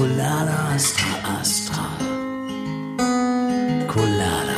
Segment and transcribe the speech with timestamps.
[0.00, 1.84] Colada Astra Astra.
[3.86, 4.49] Colada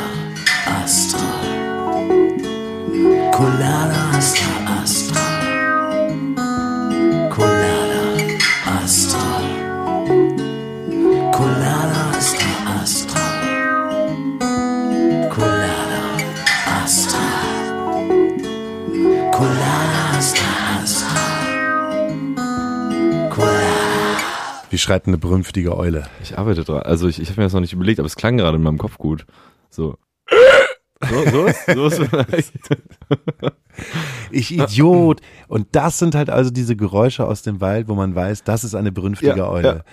[24.83, 26.05] schreit eine berühmtige Eule?
[26.23, 26.83] Ich arbeite dran.
[26.83, 28.79] Also ich, ich habe mir das noch nicht überlegt, aber es klang gerade in meinem
[28.79, 29.25] Kopf gut.
[29.71, 29.97] So.
[31.11, 32.53] So, so ist, so ist vielleicht.
[34.31, 35.21] Ich Idiot.
[35.49, 38.75] Und das sind halt also diese Geräusche aus dem Wald, wo man weiß, das ist
[38.75, 39.69] eine berünftige Ja, Eule.
[39.69, 39.85] ja.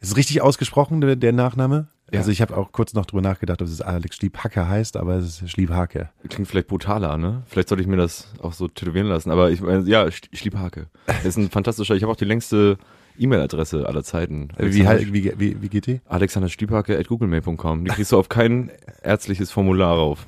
[0.00, 1.88] Ist es richtig ausgesprochen, der, der Nachname?
[2.12, 2.18] Ja.
[2.20, 5.40] Also ich habe auch kurz noch drüber nachgedacht, ob es Alex Schliebhacke heißt, aber es
[5.42, 6.08] ist Schliebhake.
[6.28, 7.42] Klingt vielleicht brutaler, ne?
[7.46, 9.30] Vielleicht sollte ich mir das auch so tätowieren lassen.
[9.30, 10.86] Aber ich meine, ja, Sch- Schliebhake.
[11.22, 12.78] Ist ein fantastischer, ich habe auch die längste
[13.18, 14.48] E-Mail-Adresse aller Zeiten.
[14.58, 16.00] Wie, wie, wie, wie geht die?
[16.08, 17.84] Alexander Schliebhake at googlemail.com.
[17.84, 18.70] Die kriegst du auf kein
[19.04, 20.26] ärztliches Formular rauf.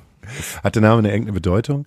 [0.63, 1.85] Hat der Name eine irgendeine Bedeutung?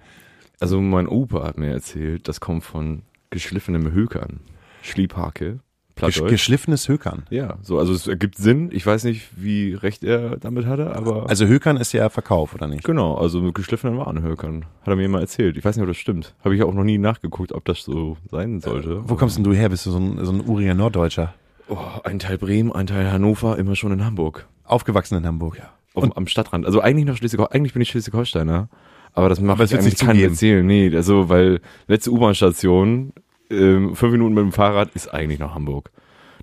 [0.60, 4.40] Also mein Opa hat mir erzählt, das kommt von geschliffenem Hökern.
[4.82, 5.60] Schliebhake.
[5.96, 7.24] Gesch geschliffenes Hökern.
[7.30, 8.68] Ja, so, also es ergibt Sinn.
[8.70, 11.28] Ich weiß nicht, wie recht er damit hatte, aber.
[11.30, 12.84] Also Hökern ist ja Verkauf, oder nicht?
[12.84, 14.66] Genau, also mit geschliffenen Warenhökern.
[14.82, 15.56] Hat er mir mal erzählt.
[15.56, 16.34] Ich weiß nicht, ob das stimmt.
[16.44, 19.08] Habe ich auch noch nie nachgeguckt, ob das so sein sollte.
[19.08, 19.70] Wo kommst denn du her?
[19.70, 21.32] Bist du so ein, so ein uriger Norddeutscher?
[21.68, 24.46] Oh, ein Teil Bremen, ein Teil Hannover, immer schon in Hamburg.
[24.64, 25.56] Aufgewachsen in Hamburg.
[25.56, 25.70] Ja.
[25.94, 26.66] Auf, am Stadtrand.
[26.66, 28.68] Also eigentlich noch Schleswig eigentlich bin ich Schleswig-Holsteiner.
[29.16, 30.32] Aber das macht Aber wird's eigentlich nicht zugeben.
[30.32, 30.66] erzählen.
[30.66, 33.12] Nee, also, weil letzte U-Bahn-Station,
[33.50, 35.90] ähm, fünf Minuten mit dem Fahrrad ist eigentlich noch Hamburg.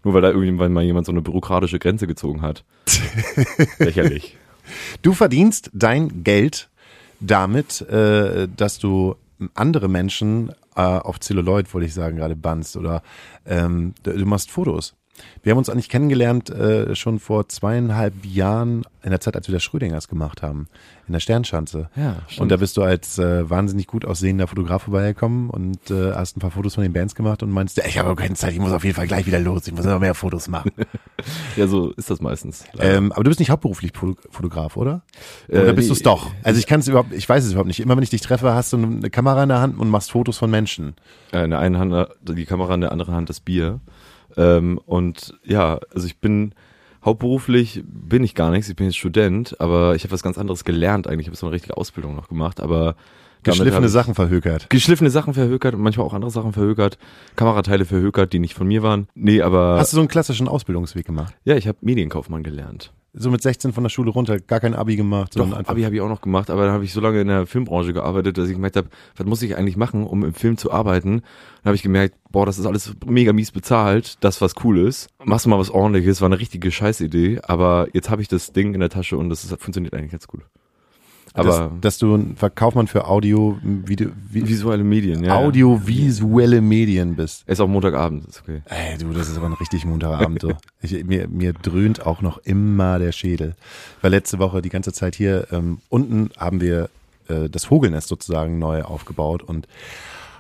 [0.03, 2.66] Nur weil da irgendwann mal jemand so eine bürokratische Grenze gezogen hat.
[3.79, 4.38] Lächerlich.
[5.01, 6.69] Du verdienst dein Geld
[7.19, 9.16] damit, äh, dass du
[9.53, 13.03] andere Menschen äh, auf Zelluloid, wollte ich sagen, gerade bannst oder
[13.45, 14.95] ähm, du machst Fotos.
[15.44, 19.53] Wir haben uns eigentlich kennengelernt äh, schon vor zweieinhalb Jahren in der Zeit, als wir
[19.53, 20.67] das Schrödingers gemacht haben,
[21.07, 21.89] in der Sternschanze.
[21.97, 22.39] Ja, stimmt.
[22.41, 26.39] Und da bist du als äh, wahnsinnig gut aussehender Fotograf vorbeigekommen und äh, hast ein
[26.39, 28.72] paar Fotos von den Bands gemacht und meinst, ja, ich habe keine Zeit, ich muss
[28.72, 30.72] auf jeden Fall gleich wieder los, ich muss noch mehr Fotos machen.
[31.56, 32.66] Ja, so ist das meistens.
[32.79, 35.03] ähm, aber du bist nicht hauptberuflich Foto- Fotograf, oder?
[35.47, 36.31] Oder Äh, bist du es nee, doch?
[36.44, 37.79] Also ich kann es überhaupt, ich weiß es überhaupt nicht.
[37.79, 40.38] Immer wenn ich dich treffe, hast du eine Kamera in der Hand und machst Fotos
[40.38, 40.95] von Menschen.
[41.31, 43.79] Äh, in der einen Hand äh, die Kamera, in der anderen Hand das Bier.
[44.38, 46.53] Ähm, und ja, also ich bin
[47.03, 50.63] hauptberuflich bin ich gar nichts, ich bin jetzt Student, aber ich habe was ganz anderes
[50.63, 51.21] gelernt eigentlich.
[51.21, 52.95] Ich habe so eine richtige Ausbildung noch gemacht, aber
[53.44, 54.69] Geschliffene Sachen verhökert.
[54.69, 56.97] Geschliffene Sachen verhökert und manchmal auch andere Sachen verhökert,
[57.35, 59.07] Kamerateile verhökert, die nicht von mir waren.
[59.16, 61.33] Nee, aber Hast du so einen klassischen Ausbildungsweg gemacht?
[61.44, 62.94] ja, ich habe Medienkaufmann gelernt.
[63.16, 65.69] So mit 16 von der Schule runter, gar kein Abi gemacht, Doch, einfach.
[65.69, 67.94] Abi habe ich auch noch gemacht, aber dann habe ich so lange in der Filmbranche
[67.94, 71.22] gearbeitet, dass ich gemerkt habe, was muss ich eigentlich machen, um im Film zu arbeiten?
[71.62, 75.09] Dann habe ich gemerkt, boah, das ist alles mega mies bezahlt, das was cool ist.
[75.24, 78.74] Machst du mal was ordentliches, war eine richtige Scheißidee, aber jetzt habe ich das Ding
[78.74, 80.41] in der Tasche und das ist, funktioniert eigentlich ganz gut.
[81.33, 85.39] Aber dass, dass du ein Verkaufmann für Audio, Video, vi, visuelle Medien, ja.
[85.39, 85.45] ja.
[85.45, 87.47] audiovisuelle Medien bist.
[87.47, 88.61] Ist auch Montagabend, ist okay.
[88.66, 90.41] Ey, du, das ist aber ein richtig munterer Abend.
[90.41, 90.53] So.
[90.81, 93.55] Ich, mir, mir dröhnt auch noch immer der Schädel.
[94.01, 96.89] Weil letzte Woche die ganze Zeit hier ähm, unten haben wir
[97.29, 99.67] äh, das Vogelnest sozusagen neu aufgebaut und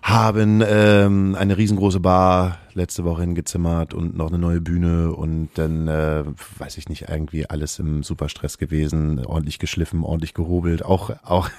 [0.05, 5.87] haben ähm, eine riesengroße Bar letzte Woche hingezimmert und noch eine neue Bühne und dann,
[5.87, 6.25] äh,
[6.57, 11.49] weiß ich nicht, irgendwie alles im Superstress gewesen, ordentlich geschliffen, ordentlich gehobelt, auch auch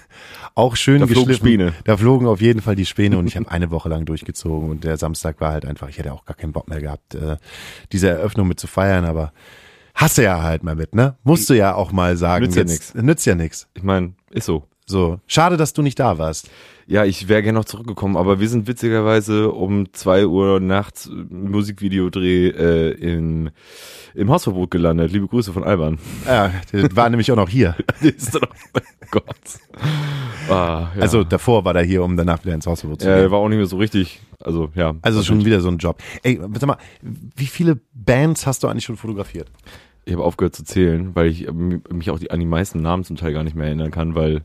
[0.55, 1.47] auch schön Da flogen geschliffen.
[1.49, 1.73] Späne.
[1.85, 4.85] Da flogen auf jeden Fall die Späne und ich habe eine Woche lang durchgezogen und
[4.85, 7.39] der Samstag war halt einfach, ich hätte auch gar keinen Bock mehr gehabt, äh,
[7.93, 9.33] diese Eröffnung mit zu feiern, aber
[9.95, 11.17] hast du ja halt mal mit, ne?
[11.25, 12.45] Musst du ja auch mal sagen.
[12.45, 13.69] Nützt ja jetzt- Nützt ja nix.
[13.73, 14.65] Ich meine, ist so.
[14.87, 15.19] So.
[15.27, 16.51] Schade, dass du nicht da warst.
[16.87, 22.49] Ja, ich wäre gerne noch zurückgekommen, aber wir sind witzigerweise um zwei Uhr nachts Musikvideodreh
[22.49, 23.51] äh, in,
[24.15, 25.11] im Hausverbot gelandet.
[25.11, 25.99] Liebe Grüße von Alban.
[26.27, 27.75] Ja, der war nämlich auch noch hier.
[28.03, 28.43] ist doch,
[28.75, 29.25] oh Gott.
[30.51, 31.01] Ah, ja.
[31.01, 33.25] Also davor war der hier, um danach wieder ins Hausverbot zu ja, gehen.
[33.25, 34.21] er war auch nicht mehr so richtig.
[34.41, 34.95] Also ja.
[35.01, 36.03] Also schon wieder so ein Job.
[36.23, 39.51] Ey, sag mal, wie viele Bands hast du eigentlich schon fotografiert?
[40.05, 43.05] Ich habe aufgehört zu zählen, weil ich ähm, mich auch die, an die meisten Namen
[43.05, 44.45] zum Teil gar nicht mehr erinnern kann, weil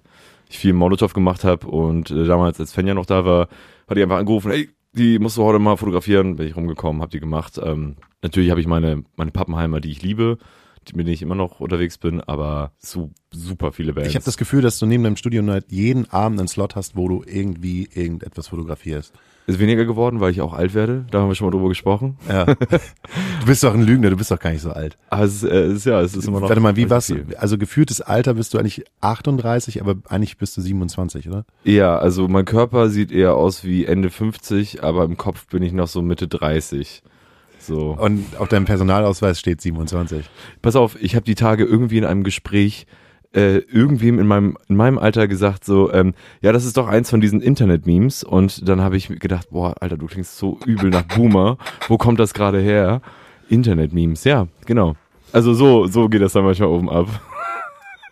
[0.50, 3.48] ich viel Molotow gemacht habe und äh, damals, als Fenja noch da war,
[3.88, 7.12] hat die einfach angerufen, hey, die musst du heute mal fotografieren, bin ich rumgekommen, hab
[7.12, 7.60] die gemacht.
[7.63, 10.40] Ähm, natürlich habe ich meine, meine Pappenheimer, die ich liebe,
[10.94, 14.10] mit denen ich immer noch unterwegs bin, aber so super viele Bands.
[14.10, 17.07] Ich habe das Gefühl, dass du neben deinem halt jeden Abend einen Slot hast, wo
[17.07, 19.13] du irgendwie irgendetwas fotografierst.
[19.50, 21.06] Ist weniger geworden, weil ich auch alt werde.
[21.12, 22.18] Da haben wir schon mal drüber gesprochen.
[22.28, 22.46] Ja.
[22.46, 24.98] du bist doch ein Lügner, du bist doch gar nicht so alt.
[25.10, 26.50] Aber es ist, ja, es ist immer noch.
[26.50, 27.06] Warte mal, wie also was?
[27.07, 27.25] viel.
[27.38, 31.46] Also gefühltes Alter bist du eigentlich 38, aber eigentlich bist du 27, oder?
[31.63, 35.74] Ja, also mein Körper sieht eher aus wie Ende 50, aber im Kopf bin ich
[35.74, 37.02] noch so Mitte 30.
[37.60, 37.98] So.
[38.00, 40.30] Und auf deinem Personalausweis steht 27.
[40.62, 42.88] Pass auf, ich habe die Tage irgendwie in einem Gespräch
[43.34, 47.10] äh, irgendwem in meinem in meinem Alter gesagt so, ähm, ja, das ist doch eins
[47.10, 51.04] von diesen Internet-Memes und dann habe ich gedacht, boah, Alter, du klingst so übel nach
[51.04, 51.58] Boomer.
[51.88, 53.02] Wo kommt das gerade her?
[53.50, 54.96] Internet-Memes, ja, genau.
[55.31, 57.08] Also so so geht das dann manchmal oben ab.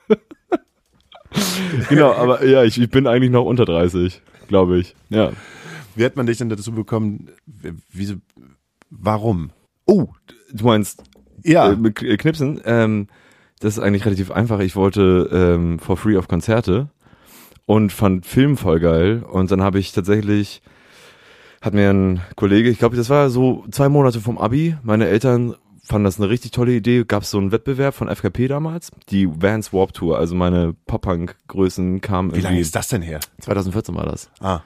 [1.89, 4.95] genau, aber ja, ich, ich bin eigentlich noch unter 30, glaube ich.
[5.09, 5.31] Ja.
[5.95, 7.29] Wie hat man dich denn dazu bekommen?
[7.91, 8.15] Wieso,
[8.91, 9.49] warum?
[9.87, 10.07] Oh,
[10.53, 11.03] du meinst
[11.43, 13.07] Ja, äh, äh, Knipsen, ähm,
[13.59, 14.59] das ist eigentlich relativ einfach.
[14.59, 16.89] Ich wollte ähm, for free auf Konzerte
[17.65, 19.23] und fand Film voll geil.
[19.29, 20.61] Und dann habe ich tatsächlich,
[21.61, 25.55] hat mir ein Kollege, ich glaube, das war so zwei Monate vom Abi, meine Eltern
[25.87, 27.05] fanden das eine richtig tolle Idee.
[27.05, 32.01] Gab es so einen Wettbewerb von FKP damals, die Vans Warp Tour, also meine Pop-Punk-Größen
[32.01, 33.19] kamen wie lange ist das denn her?
[33.39, 34.61] 2014 war das Ah,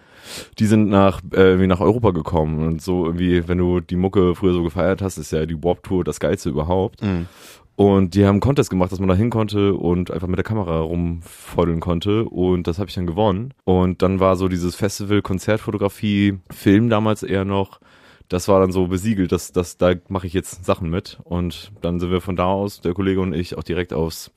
[0.60, 4.36] die sind nach äh, irgendwie nach Europa gekommen und so irgendwie, wenn du die Mucke
[4.36, 7.04] früher so gefeiert hast, ist ja die Warp Tour das geilste überhaupt.
[7.04, 7.28] Mhm.
[7.76, 10.82] Und die haben Contest gemacht, dass man da hin konnte und einfach mit der Kamera
[10.82, 12.26] rumfoddeln konnte.
[12.26, 13.54] Und das habe ich dann gewonnen.
[13.64, 17.80] Und dann war so dieses Festival Konzertfotografie Film damals eher noch.
[18.28, 21.20] Das war dann so besiegelt, dass, dass da mache ich jetzt Sachen mit.
[21.24, 24.32] Und dann sind wir von da aus, der Kollege und ich, auch direkt aufs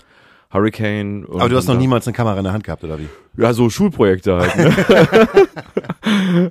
[0.54, 1.26] Hurricane.
[1.28, 3.08] Aber du hast noch niemals eine Kamera in der Hand gehabt, oder wie?
[3.36, 4.56] ja, so Schulprojekte halt.
[4.56, 4.72] Ne?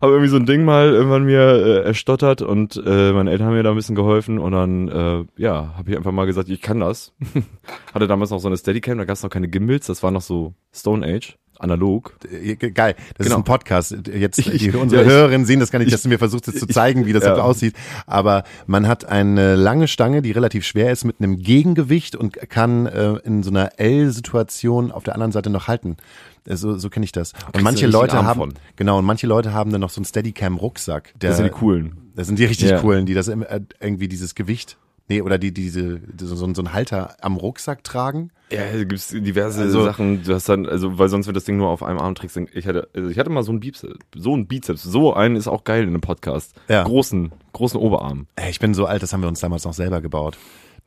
[0.00, 3.54] habe irgendwie so ein Ding mal irgendwann mir äh, erstottert und äh, meine Eltern haben
[3.54, 6.60] mir da ein bisschen geholfen und dann, äh, ja, habe ich einfach mal gesagt, ich
[6.60, 7.12] kann das.
[7.94, 10.22] Hatte damals noch so eine Steadicam, da gab es noch keine Gimbals, das war noch
[10.22, 12.14] so Stone Age, analog.
[12.30, 13.36] Äh, Geil, das Genau.
[13.36, 13.96] ist ein Podcast.
[14.14, 16.66] Jetzt die, unsere ich- Hörerinnen sehen das gar nicht, dass du mir versuchst jetzt zu
[16.68, 17.34] zeigen, wie das ja.
[17.34, 17.74] so aussieht.
[18.06, 22.86] Aber man hat eine lange Stange, die relativ schwer ist, mit einem Gegengewicht und kann
[22.86, 25.96] äh, in so einer L-Situation auf der anderen Seite noch halten.
[26.46, 27.32] Äh, So, so kenne ich das.
[27.54, 28.54] Und manche Leute haben von.
[28.76, 31.12] genau und manche Leute haben dann noch so einen Steadicam-Rucksack.
[31.20, 31.96] Der- Das sind die coolen.
[32.14, 32.78] Das sind die richtig Ja.
[32.80, 33.36] coolen, die das äh,
[33.80, 34.76] irgendwie dieses Gewicht,
[35.08, 38.30] nee oder die diese so, so, so einen Halter am Rucksack tragen.
[38.50, 40.22] Ja, da gibt's diverse Also- Sachen.
[40.22, 42.36] Du hast dann, also, weil sonst wird das Ding nur auf einem Arm trägst.
[42.52, 44.82] Ich hatte, also ich hatte mal so einen Bizeps, so einen Bizeps.
[44.82, 46.54] So einen ist auch geil in einem Podcast.
[46.68, 46.84] Ja.
[46.84, 48.26] Großen, großen Oberarm.
[48.36, 50.36] Ey, Ich bin so alt, das haben wir uns damals noch selber gebaut.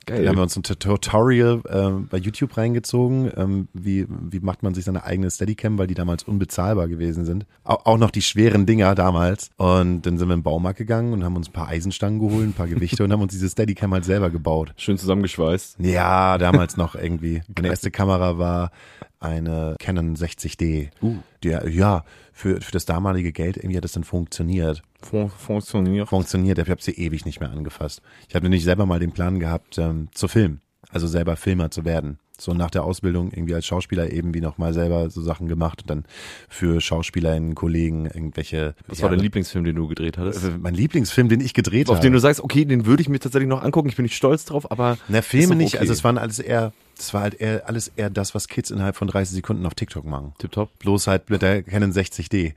[0.08, 0.24] Geil.
[0.24, 4.74] Da haben wir uns ein Tutorial ähm, bei YouTube reingezogen, ähm, wie, wie macht man
[4.74, 7.46] sich seine eigene Steadicam, weil die damals unbezahlbar gewesen sind.
[7.66, 9.50] Auch, auch noch die schweren Dinger damals.
[9.58, 12.54] Und dann sind wir im Baumarkt gegangen und haben uns ein paar Eisenstangen geholt, ein
[12.54, 14.74] paar Gewichte und haben uns diese Steadicam halt selber gebaut.
[14.78, 15.80] Schön zusammengeschweißt.
[15.80, 17.42] Ja, damals noch irgendwie.
[17.54, 18.72] Meine erste Kamera war
[19.20, 20.90] eine Canon 60D.
[21.02, 21.18] Uh.
[21.44, 24.84] Die, ja, für, für das damalige Geld irgendwie hat das dann funktioniert.
[25.10, 26.08] Fun funktioniert.
[26.10, 26.58] Funktioniert.
[26.60, 28.02] Ich habe sie ewig nicht mehr angefasst.
[28.28, 30.62] Ich habe nämlich selber mal den Plan gehabt, ähm, zu filmen.
[30.90, 32.18] Also selber Filmer zu werden.
[32.40, 35.82] So nach der Ausbildung irgendwie als Schauspieler eben wie noch mal selber so Sachen gemacht
[35.82, 36.06] und dann
[36.48, 38.76] für SchauspielerInnen, Kollegen irgendwelche.
[38.88, 40.44] Was ja, war dein Lieblingsfilm, den du gedreht hattest?
[40.46, 42.06] äh, Mein Lieblingsfilm, den ich gedreht Auf habe.
[42.06, 44.46] den du sagst, okay, den würde ich mir tatsächlich noch angucken, ich bin nicht stolz
[44.46, 44.98] drauf, aber.
[45.08, 45.74] Na, Filme nicht.
[45.74, 45.80] okay.
[45.80, 48.96] Also es waren alles eher, das war halt eher, alles eher das, was Kids innerhalb
[48.96, 50.34] von 30 Sekunden auf TikTok machen.
[50.38, 50.70] Tipptopp.
[50.80, 52.54] Bloß halt mit der Canon 60D.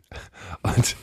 [0.62, 0.94] Und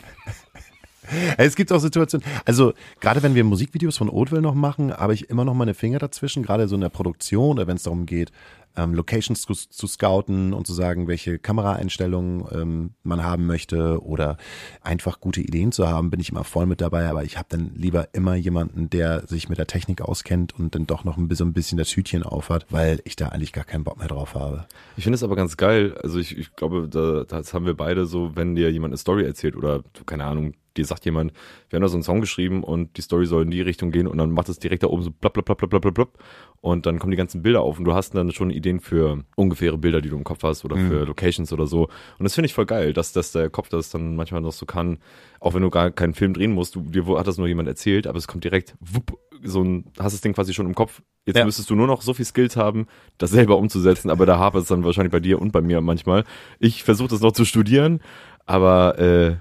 [1.36, 5.30] es gibt auch Situationen, also gerade wenn wir Musikvideos von Oatville noch machen, habe ich
[5.30, 8.32] immer noch meine Finger dazwischen, gerade so in der Produktion oder wenn es darum geht,
[8.78, 14.36] ähm, Locations zu, zu scouten und zu sagen, welche Kameraeinstellungen ähm, man haben möchte oder
[14.82, 17.72] einfach gute Ideen zu haben, bin ich immer voll mit dabei, aber ich habe dann
[17.74, 21.48] lieber immer jemanden, der sich mit der Technik auskennt und dann doch noch ein bisschen,
[21.48, 24.66] ein bisschen das Hütchen aufhat, weil ich da eigentlich gar keinen Bock mehr drauf habe.
[24.96, 25.96] Ich finde es aber ganz geil.
[26.02, 29.24] Also ich, ich glaube, da, das haben wir beide so, wenn dir jemand eine Story
[29.24, 31.32] erzählt oder, keine Ahnung, dir sagt jemand,
[31.68, 34.06] wir haben da so einen Song geschrieben und die Story soll in die Richtung gehen
[34.06, 36.18] und dann macht es direkt da oben so blab, blab, blab, blab, blab, blab, blab
[36.60, 39.78] und dann kommen die ganzen Bilder auf und du hast dann schon Ideen für ungefähre
[39.78, 41.84] Bilder, die du im Kopf hast oder für Locations oder so.
[42.18, 44.66] Und das finde ich voll geil, dass, dass der Kopf das dann manchmal noch so
[44.66, 44.98] kann,
[45.40, 48.06] auch wenn du gar keinen Film drehen musst, du, dir hat das nur jemand erzählt,
[48.06, 51.00] aber es kommt direkt, wupp, so ein, hast das Ding quasi schon im Kopf.
[51.26, 51.44] Jetzt Ja.
[51.44, 52.86] müsstest du nur noch so viel Skills haben,
[53.18, 56.24] das selber umzusetzen, aber da hapert es dann wahrscheinlich bei dir und bei mir manchmal.
[56.58, 58.00] Ich versuche das noch zu studieren,
[58.46, 59.36] aber äh,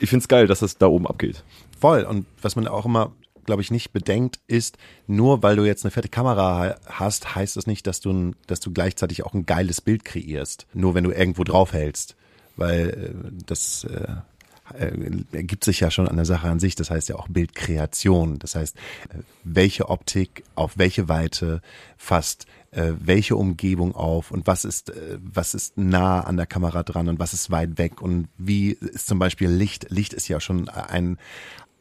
[0.00, 1.44] ich find's geil, dass das da oben abgeht.
[1.78, 2.02] Voll.
[2.04, 3.12] Und was man auch immer,
[3.48, 4.76] glaube ich, nicht bedenkt, ist,
[5.06, 8.60] nur weil du jetzt eine fette Kamera hast, heißt das nicht, dass du, ein, dass
[8.60, 10.66] du gleichzeitig auch ein geiles Bild kreierst.
[10.74, 12.14] Nur wenn du irgendwo draufhältst.
[12.56, 14.16] Weil äh, das äh,
[14.78, 16.74] äh, ergibt sich ja schon an der Sache an sich.
[16.74, 18.38] Das heißt ja auch Bildkreation.
[18.38, 21.62] Das heißt, äh, welche Optik auf welche Weite
[21.96, 26.82] fasst äh, welche Umgebung auf und was ist, äh, was ist nah an der Kamera
[26.82, 29.86] dran und was ist weit weg und wie ist zum Beispiel Licht.
[29.88, 31.18] Licht ist ja schon ein,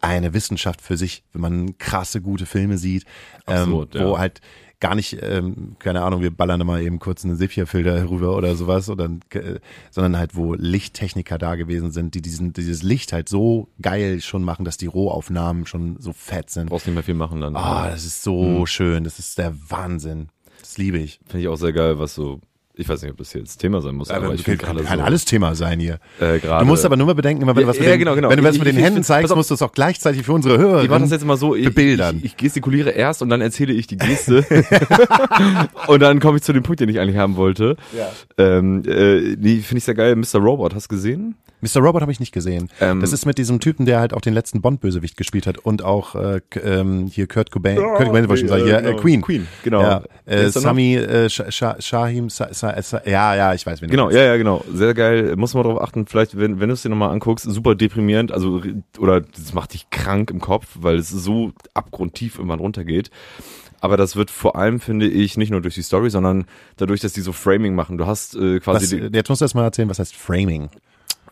[0.01, 3.05] eine Wissenschaft für sich, wenn man krasse, gute Filme sieht,
[3.45, 4.19] Absolut, ähm, wo ja.
[4.19, 4.41] halt
[4.79, 8.89] gar nicht, ähm, keine Ahnung, wir ballern mal eben kurz einen Sepia-Filter rüber oder sowas,
[8.89, 13.69] oder, äh, sondern halt, wo Lichttechniker da gewesen sind, die diesen, dieses Licht halt so
[13.81, 16.69] geil schon machen, dass die Rohaufnahmen schon so fett sind.
[16.69, 17.55] Brauchst nicht mehr viel machen dann.
[17.55, 20.29] Ah, das ist so schön, das ist der Wahnsinn.
[20.59, 21.19] Das liebe ich.
[21.25, 22.41] Finde ich auch sehr geil, was so,
[22.77, 24.77] ich weiß nicht, ob das hier jetzt Thema sein muss, aber, Aber ich kann, kann
[24.77, 25.99] so, alles Thema sein hier.
[26.19, 26.39] äh.
[26.39, 28.29] Du musst aber nur mal bedenken, wenn du Ja, was mit ja, den, genau, genau.
[28.29, 29.37] wenn du was Ich- mit den ich- Händen ich- zeigst, auf.
[29.37, 31.65] musst du es auch gleichzeitig für unsere Hörer Ich mache das jetzt mal so, ich,
[31.65, 32.17] bebildern.
[32.17, 34.45] ich, ich gestikuliere erst und dann erzähle ich die Geste
[35.87, 37.77] und dann komme ich zu dem Punkt, den ich eigentlich haben wollte.
[37.95, 38.09] Ja.
[38.37, 40.15] Ähm, äh, die finde ich sehr geil.
[40.15, 40.37] Mr.
[40.39, 41.35] Robot, hast du gesehen?
[41.61, 41.81] Mr.
[41.81, 42.69] Robot habe ich nicht gesehen.
[42.79, 45.83] Ähm, das ist mit diesem Typen, der halt auch den letzten Bond-Bösewicht gespielt hat und
[45.83, 49.21] auch äh, ähm, hier Kurt Cobain, Kurt Cobain wollte ich schon sagen, hier, äh, Queen.
[49.21, 49.81] Queen, genau.
[49.81, 50.49] Ja, äh?
[50.49, 52.29] Sami äh, Sh Sh Shahim,
[53.05, 54.63] Ja, ja, ich weiß, wen Genau, ja, ja, genau.
[54.71, 55.35] Sehr geil.
[55.35, 58.61] Muss man darauf achten, vielleicht, wenn, wenn du es dir nochmal anguckst, super deprimierend, also,
[58.97, 63.11] oder das macht dich krank im Kopf, weil es so abgrundtief irgendwann runtergeht.
[63.79, 66.45] Aber das wird vor allem, finde ich, nicht nur durch die Story, sondern
[66.77, 67.97] dadurch, dass die so Framing machen.
[67.97, 70.69] Du hast äh, quasi Was, die, jetzt musst du erst mal erzählen, was heißt Framing?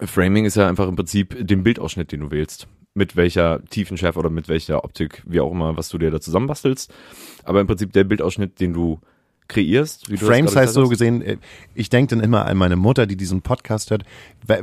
[0.02, 2.68] Framing ist ja einfach im Prinzip den Bildausschnitt, den du wählst.
[2.94, 6.94] Mit welcher Tiefenschärfe oder mit welcher Optik, wie auch immer, was du dir da zusammenbastelst.
[7.44, 9.00] Aber im Prinzip der Bildausschnitt, den du
[9.48, 10.10] kreierst.
[10.10, 11.38] Wie Frames heißt so gesehen, äh,
[11.74, 14.04] ich denke dann immer an meine Mutter, die diesen Podcast hört.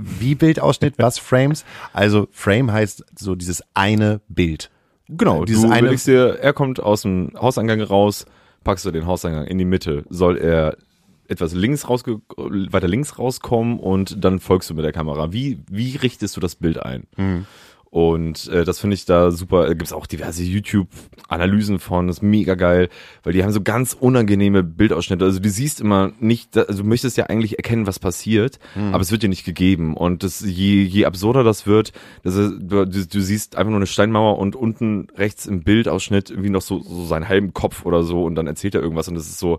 [0.01, 1.65] Wie Bildausschnitt, was Frames?
[1.93, 4.71] Also Frame heißt so dieses eine Bild.
[5.09, 8.25] Genau, dieses du eine- dir, er kommt aus dem Hauseingang raus,
[8.65, 10.05] packst du den Hauseingang in die Mitte.
[10.09, 10.77] Soll er
[11.29, 15.33] etwas links rausge weiter links rauskommen und dann folgst du mit der Kamera.
[15.33, 17.05] Wie, wie richtest du das Bild ein?
[17.93, 19.67] Und äh, das finde ich da super.
[19.67, 22.89] Da gibt's auch diverse YouTube-Analysen von, das ist mega geil,
[23.23, 25.27] weil die haben so ganz unangenehme Bildausschnitte.
[25.27, 28.59] Also du siehst immer nicht, also du möchtest ja eigentlich erkennen, was passiert,
[28.93, 29.95] aber es wird dir nicht gegeben.
[29.95, 33.79] Und das, je, je absurder das wird, das ist, du, du, du siehst einfach nur
[33.79, 38.05] eine Steinmauer und unten rechts im Bildausschnitt irgendwie noch so, so seinen halben Kopf oder
[38.05, 39.59] so und dann erzählt er irgendwas und das ist so,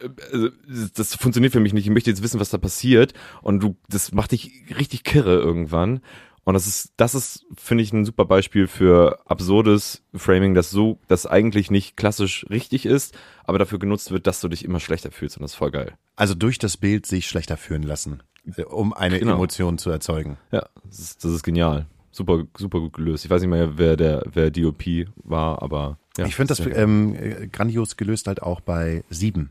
[0.00, 0.48] äh, also,
[0.96, 1.86] das funktioniert für mich nicht.
[1.86, 3.14] Ich möchte jetzt wissen, was da passiert.
[3.42, 6.00] Und du, das macht dich richtig kirre irgendwann.
[6.48, 10.98] Und das ist, das ist, finde ich, ein super Beispiel für absurdes Framing, das so,
[11.06, 13.14] das eigentlich nicht klassisch richtig ist,
[13.44, 15.36] aber dafür genutzt wird, dass du dich immer schlechter fühlst.
[15.36, 15.98] Und das ist voll geil.
[16.16, 18.22] Also durch das Bild sich schlechter fühlen lassen,
[18.66, 19.34] um eine Genau.
[19.34, 20.38] Emotion zu erzeugen.
[20.50, 21.84] Ja, das ist, das ist genial.
[22.12, 23.26] Super, super gut gelöst.
[23.26, 24.84] Ich weiß nicht mehr, wer der, wer DOP
[25.16, 26.24] war, aber ja.
[26.24, 29.50] ich finde das ähm, äh, grandios gelöst halt auch bei Sieben.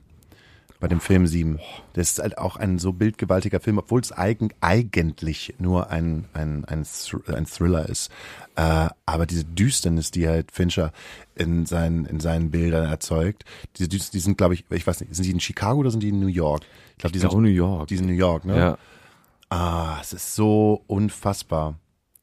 [0.80, 1.60] Bei dem Film Sieben.
[1.94, 6.66] Das ist halt auch ein so bildgewaltiger Film, obwohl es eigen, eigentlich nur ein, ein,
[6.66, 6.86] ein,
[7.28, 8.12] ein Thriller ist.
[8.56, 10.92] Äh, aber diese Düsternis, die halt Fincher
[11.36, 13.44] in seinen, in seinen Bildern erzeugt,
[13.78, 16.04] diese Düster, die sind, glaube ich, ich weiß nicht, sind die in Chicago oder sind
[16.04, 16.64] die in New York?
[16.92, 17.88] Ich glaube, die sind glaube, New York.
[17.88, 18.58] Die sind New York, ne?
[18.58, 18.78] ja.
[19.50, 21.76] Ah, es ist so unfassbar.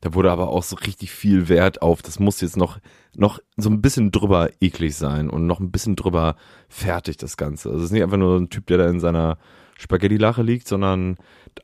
[0.05, 2.79] Da wurde aber auch so richtig viel Wert auf, das muss jetzt noch,
[3.17, 6.37] noch so ein bisschen drüber eklig sein und noch ein bisschen drüber
[6.69, 7.71] fertig, das Ganze.
[7.71, 9.39] Also es ist nicht einfach nur ein Typ, der da in seiner
[9.79, 11.17] Spaghetti-Lache liegt, sondern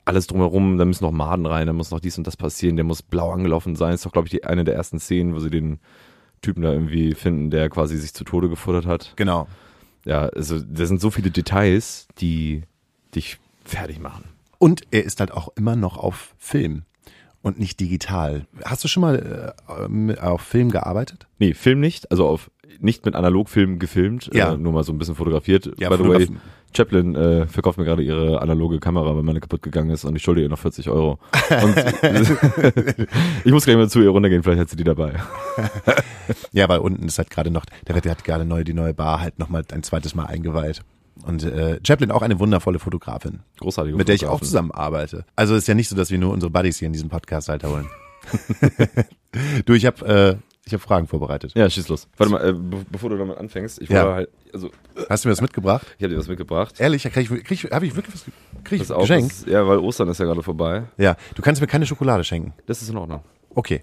[0.06, 2.86] alles drumherum, da müssen noch Maden rein, da muss noch dies und das passieren, der
[2.86, 3.92] muss blau angelaufen sein.
[3.92, 5.78] Ist doch, glaube ich, die, eine der ersten Szenen, wo sie den
[6.40, 9.12] Typen da irgendwie finden, der quasi sich zu Tode gefuttert hat.
[9.16, 9.48] Genau.
[10.06, 12.62] Ja, also da sind so viele Details, die
[13.14, 14.24] dich fertig machen.
[14.56, 16.84] Und er ist halt auch immer noch auf Film
[17.42, 18.46] und nicht digital.
[18.64, 19.54] Hast du schon mal
[20.16, 21.26] äh, auf Film gearbeitet?
[21.38, 24.54] Nee, Film nicht, also auf nicht mit Analogfilm gefilmt, Ja.
[24.54, 25.70] äh, nur mal so ein bisschen fotografiert.
[25.78, 26.28] Ja, By the way,
[26.74, 30.22] Chaplin äh, verkauft mir gerade ihre analoge Kamera, weil meine kaputt gegangen ist und ich
[30.22, 31.18] schulde ihr noch 40 Euro.
[31.62, 31.76] Und
[33.44, 35.14] ich muss gleich mal zu ihr runtergehen, vielleicht hat sie die dabei.
[36.52, 38.94] Ja, weil unten ist halt gerade noch, der wird der hat gerade neu die neue
[38.94, 40.82] Bar halt nochmal ein zweites Mal eingeweiht.
[41.26, 45.24] Und äh, Chaplin auch eine wundervolle Fotografin, Großartige mit der ich auch zusammenarbeite.
[45.36, 47.64] Also ist ja nicht so, dass wir nur unsere Buddies hier in diesem Podcast halt
[47.64, 47.86] holen.
[49.64, 50.36] du, ich habe äh,
[50.66, 51.52] ich hab Fragen vorbereitet.
[51.54, 52.06] Ja, schieß los.
[52.16, 54.02] Warte mal, äh, be bevor du damit anfängst, ich Ja.
[54.04, 54.70] wollte halt, also
[55.08, 55.86] Hast du mir das mitgebracht?
[55.98, 56.74] ich habe dir was mitgebracht.
[56.78, 58.24] Ehrlich, krieg ich, krieg habe ich wirklich was
[58.64, 59.30] krieg ich geschenkt?
[59.32, 60.84] das, ja, weil Ostern ist ja gerade vorbei.
[60.98, 62.52] Ja, du kannst mir keine Schokolade schenken.
[62.66, 63.22] Das ist in Ordnung.
[63.54, 63.82] Okay.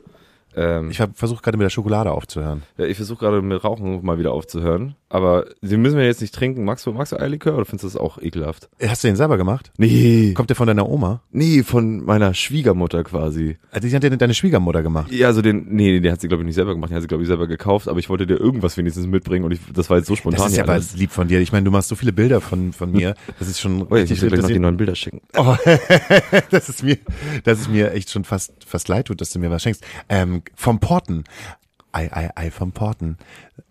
[0.55, 2.63] Ähm, Ich versuche gerade mit der Schokolade aufzuhören.
[2.77, 4.95] ja, ich versuche gerade mit Rauchen mal wieder aufzuhören.
[5.09, 6.65] Aber den müssen wir jetzt nicht trinken.
[6.65, 8.69] Magst du, magst du Eierlikör oder findest du das auch ekelhaft?
[8.85, 9.71] Hast du den selber gemacht?
[9.77, 10.33] Nee.
[10.33, 11.21] Kommt der von deiner Oma?
[11.31, 13.57] Nee, von meiner Schwiegermutter quasi.
[13.71, 15.09] Also die hat den deine Schwiegermutter gemacht.
[15.11, 17.03] Ja, also den, nee, nee, den hat sie glaube ich nicht selber gemacht, den hat
[17.03, 19.89] sie glaube ich selber gekauft, aber ich wollte dir irgendwas wenigstens mitbringen und ich, das
[19.89, 20.95] war jetzt so spontan Das ist ja aber alles.
[20.97, 21.39] lieb von dir.
[21.39, 23.15] Ich meine, du machst so viele Bilder von, von mir.
[23.39, 25.21] Das ist schon Oh, ja, ich muss dir noch die neuen Bilder schicken.
[25.37, 25.55] oh,
[26.49, 26.97] das ist mir,
[27.43, 29.85] das ist mir echt schon fast, fast leid tut, dass du mir was schenkst.
[30.09, 31.23] Ähm, vom Porten.
[31.91, 33.17] Ei, ei, ei, vom Porten.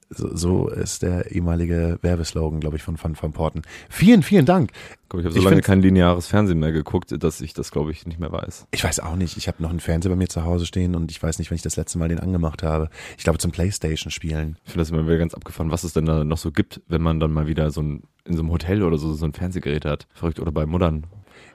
[0.08, 3.62] So, so ist der ehemalige Werbeslogan, glaube ich, von Van van Porten.
[3.88, 4.70] Vielen, vielen Dank.
[5.08, 7.90] Guck, ich habe so Ich lange kein lineares Fernsehen mehr geguckt, dass ich das glaube
[7.90, 8.68] ich nicht mehr weiß.
[8.70, 9.36] Ich weiß auch nicht.
[9.36, 11.56] Ich habe noch einen Fernseher bei mir zu Hause stehen und ich weiß nicht, wenn
[11.56, 12.88] ich das letzte Mal den angemacht habe.
[13.18, 14.58] Ich glaube zum Playstation spielen.
[14.64, 17.02] Ich finde das immer wieder ganz abgefahren, was es denn da noch so gibt, wenn
[17.02, 19.84] man dann mal wieder so ein, in so einem Hotel oder so, so ein Fernsehgerät
[19.84, 20.06] hat.
[20.14, 20.38] Verrückt.
[20.38, 21.06] Oder bei Muttern.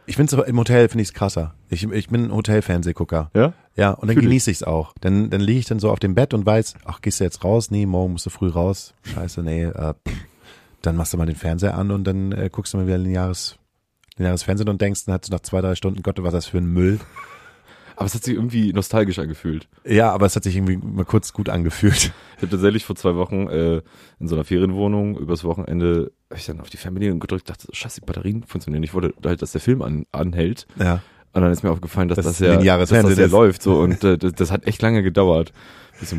[0.05, 1.53] Ich finde es im Hotel finde ich es krasser.
[1.69, 3.31] Ich, ich bin ein Hotel-Fernsehgucker.
[3.33, 3.53] Ja?
[3.75, 4.93] Ja, und dann genieße ich es auch.
[4.99, 7.43] Dann, dann liege ich dann so auf dem Bett und weiß, ach, gehst du jetzt
[7.43, 7.71] raus?
[7.71, 8.93] Nee, morgen musst du früh raus.
[9.03, 9.63] Scheiße, nee.
[9.63, 9.93] Äh,
[10.81, 13.57] dann machst du mal den Fernseher an und dann äh, guckst du mal wieder lineares,
[14.17, 16.45] lineares Fernsehen und denkst, dann hast du nach zwei, drei Stunden, Gott, was ist das
[16.47, 16.99] für ein Müll.
[17.95, 19.67] Aber es hat sich irgendwie nostalgisch angefühlt.
[19.85, 22.11] Ja, aber es hat sich irgendwie mal kurz gut angefühlt.
[22.37, 23.81] Ich habe tatsächlich vor zwei Wochen äh,
[24.19, 27.73] in so einer Ferienwohnung übers Wochenende hab ich dann auf die Fernbedienung gedrückt, dachte, so,
[27.73, 28.83] scheiße, die Batterien funktionieren.
[28.83, 30.65] Ich wollte halt, dass der Film an, anhält.
[30.79, 31.01] Ja.
[31.33, 33.61] Und dann ist mir aufgefallen, dass Das das, ja, dass das ja läuft.
[33.61, 35.53] So und äh, das, das hat echt lange gedauert.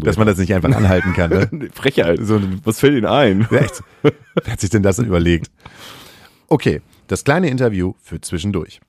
[0.00, 1.70] Dass man das nicht einfach anhalten kann, ne?
[1.74, 2.20] Frechheit.
[2.22, 3.48] So, Was fällt Ihnen ein?
[3.50, 3.82] Echt.
[4.02, 5.50] Wer hat sich denn das denn überlegt?
[6.46, 8.80] Okay, das kleine Interview für zwischendurch.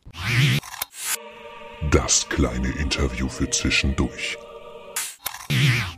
[1.90, 4.38] Das kleine Interview für zwischendurch.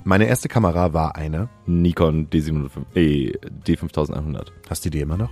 [0.04, 1.50] Meine erste Kamera war eine.
[1.66, 3.34] Nikon D705, äh,
[3.66, 4.48] D5100.
[4.70, 5.32] Hast du die immer noch?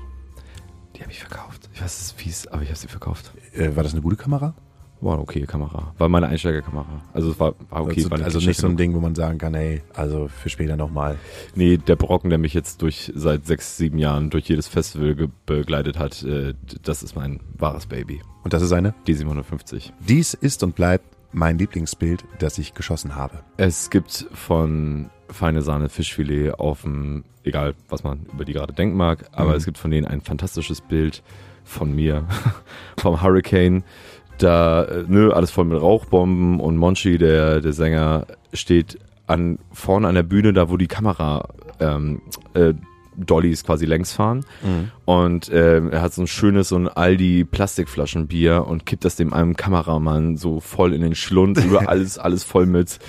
[0.96, 1.70] Die habe ich verkauft.
[1.74, 3.34] Ich weiß, es ist fies, aber ich habe sie verkauft.
[3.54, 4.54] Äh, war das eine gute Kamera?
[5.02, 5.94] War eine okay Kamera.
[5.98, 7.02] War meine Einsteigerkamera.
[7.14, 7.96] Also es war, war okay.
[7.98, 8.78] also war also nicht so ein.
[8.78, 11.18] Ding, wo man sagen kann, ey, also für später nochmal.
[11.56, 16.00] Nee, der Brocken, der mich jetzt durch seit sechs, sieben Jahren durch jedes Festival begleitet
[16.00, 16.54] hat, äh,
[16.84, 18.22] das ist mein wahres Baby.
[18.44, 18.94] Und das ist eine?
[19.06, 19.92] D750.
[20.00, 23.40] Dies ist und bleibt mein Lieblingsbild, das ich geschossen habe.
[23.58, 28.96] Es gibt von feine Sahne Fischfilet auf dem, egal was man über die gerade denken
[28.96, 29.56] mag, aber Mhm.
[29.56, 31.24] es gibt von denen ein fantastisches Bild
[31.64, 32.26] von mir,
[32.98, 33.84] vom Hurricane.
[34.38, 40.08] Da, äh, ne, alles voll mit Rauchbomben und Monchi, der, der Sänger, steht an, vorne
[40.08, 41.48] an der Bühne, da wo die Kamera,
[41.80, 42.22] ähm,
[42.56, 42.74] äh,
[43.18, 44.46] Dollys quasi längs fahren.
[45.06, 49.34] Und ähm, er hat so ein schönes, so ein Aldi Plastikflaschenbier und kippt das dem
[49.34, 53.00] einem Kameramann so voll in den Schlund, über alles, alles voll mit,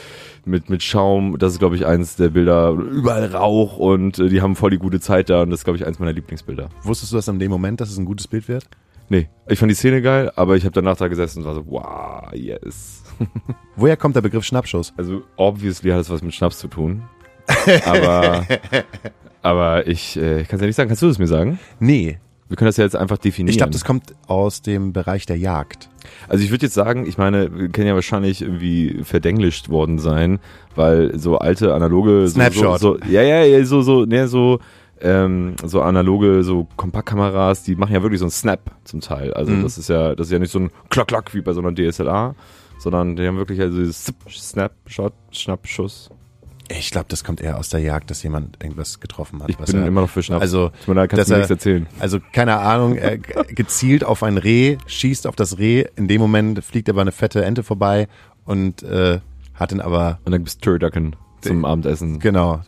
[0.45, 1.39] mit, mit Schaum.
[1.39, 2.71] Das ist, glaube ich, eins der Bilder.
[2.71, 5.79] Überall Rauch und äh, die haben voll die gute Zeit da und das ist, glaube
[5.79, 6.69] ich, eins meiner Lieblingsbilder.
[6.83, 8.67] Wusstest du das in dem Moment, dass es ein gutes Bild wird?
[9.09, 11.67] Nee, ich fand die Szene geil, aber ich habe danach da gesessen und war so,
[11.67, 13.03] wow, yes.
[13.77, 14.95] Woher kommt der Begriff Schnappschuss?
[14.97, 17.03] Also obviously hat es was mit Schnaps zu tun.
[17.85, 18.47] Aber,
[19.45, 20.89] aber ich, äh, kann es ja nicht sagen.
[20.89, 21.59] Kannst du das mir sagen?
[21.79, 23.51] Nee, Wir können das ja jetzt einfach definieren.
[23.51, 25.89] ich glaube, das kommt aus dem Bereich der Jagd.
[26.29, 30.39] Also ich würde jetzt sagen, ich meine, wir können ja wahrscheinlich irgendwie verdenglischt worden sein,
[30.75, 32.81] weil so alte analoge so, Snapshot.
[32.81, 34.59] So, so, ja, ja, ja, so, so, ne, so,
[35.01, 39.33] ähm, so analoge, so Kompaktkameras, die machen ja wirklich so einen Snap zum Teil.
[39.35, 39.63] Also Mhm.
[39.63, 42.35] das ist ja, das ist ja nicht so ein Klack-Klack wie bei so einer DSLR,
[42.79, 43.83] sondern die haben wirklich also
[44.31, 46.11] Snap, Shot, Schnapp, Schuss.
[46.69, 49.51] Ich glaube, das kommt eher aus der Jagd, dass jemand irgendwas getroffen hat.
[49.51, 50.41] Ich bin er, immer noch für Schnaps.
[50.43, 51.87] Also, Tut mir leid, kannst du mir er- nichts erzählen.
[52.01, 55.85] Also keine Ahnung, er gezielt auf ein Reh, schießt auf das Reh.
[55.97, 58.09] In dem Moment fliegt aber eine fette Ente vorbei
[58.45, 59.21] und äh,
[59.55, 62.19] hat ihn aber Und dann gibt's Turducken zum Abendessen.
[62.19, 62.63] genau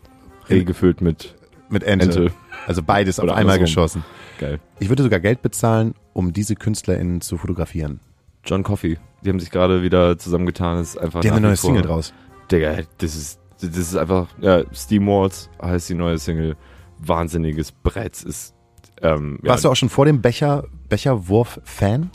[0.51, 1.35] Reh gefüllt mit
[1.69, 2.05] mit Ente.
[2.07, 2.33] Ente.
[2.67, 3.61] Also beides auf einmal andersrum.
[3.65, 4.05] geschossen.
[4.39, 4.61] Geil.
[4.79, 8.01] Ich würde sogar Geld bezahlen, um diese KünstlerInnen zu fotografieren.
[8.45, 8.99] John Coffey.
[9.25, 10.79] Die haben sich gerade wieder zusammengetan.
[10.79, 12.13] Das ist einfach Die haben eine neue Single draus.
[12.53, 16.57] Digga, das ist, das ist einfach, ja, Steam Wars heißt die neue Single.
[16.99, 18.23] Wahnsinniges Brett.
[18.23, 18.55] Ist,
[19.03, 22.11] ähm, ja, Warst du auch schon vor dem Becher, Becherwurf-Fan?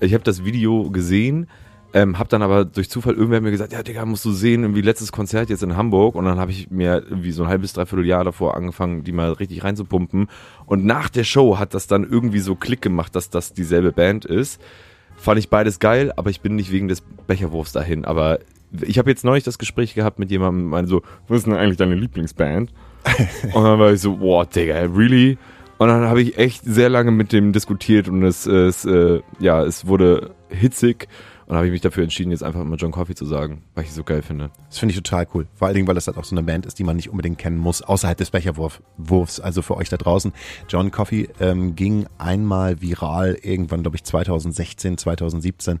[0.00, 1.48] ich habe das Video gesehen,
[1.94, 4.82] ähm, hab dann aber durch Zufall irgendwer mir gesagt, ja, Digga, musst du sehen, irgendwie
[4.82, 6.14] letztes Konzert jetzt in Hamburg.
[6.16, 9.32] Und dann habe ich mir irgendwie so ein halbes, dreiviertel Jahr davor angefangen, die mal
[9.32, 10.28] richtig reinzupumpen.
[10.66, 14.26] Und nach der Show hat das dann irgendwie so Klick gemacht, dass das dieselbe Band
[14.26, 14.60] ist.
[15.16, 18.04] Fand ich beides geil, aber ich bin nicht wegen des Becherwurfs dahin.
[18.04, 18.38] Aber
[18.82, 21.76] ich habe jetzt neulich das Gespräch gehabt mit jemandem, meinte so, was ist denn eigentlich
[21.76, 22.72] deine Lieblingsband?
[23.54, 25.38] und dann war ich so, wow, Digga, really?
[25.78, 29.62] Und dann habe ich echt sehr lange mit dem diskutiert und es, es äh, ja,
[29.62, 31.08] es wurde hitzig.
[31.46, 33.88] Und habe ich mich dafür entschieden, jetzt einfach mal John Coffey zu sagen, weil ich
[33.88, 34.50] es so geil finde.
[34.68, 35.46] Das finde ich total cool.
[35.54, 37.38] Vor allen Dingen, weil das halt auch so eine Band ist, die man nicht unbedingt
[37.38, 39.40] kennen muss, außerhalb des Becherwurfs.
[39.40, 40.34] Also für euch da draußen.
[40.68, 45.80] John Coffey ähm, ging einmal viral, irgendwann, glaube ich, 2016, 2017.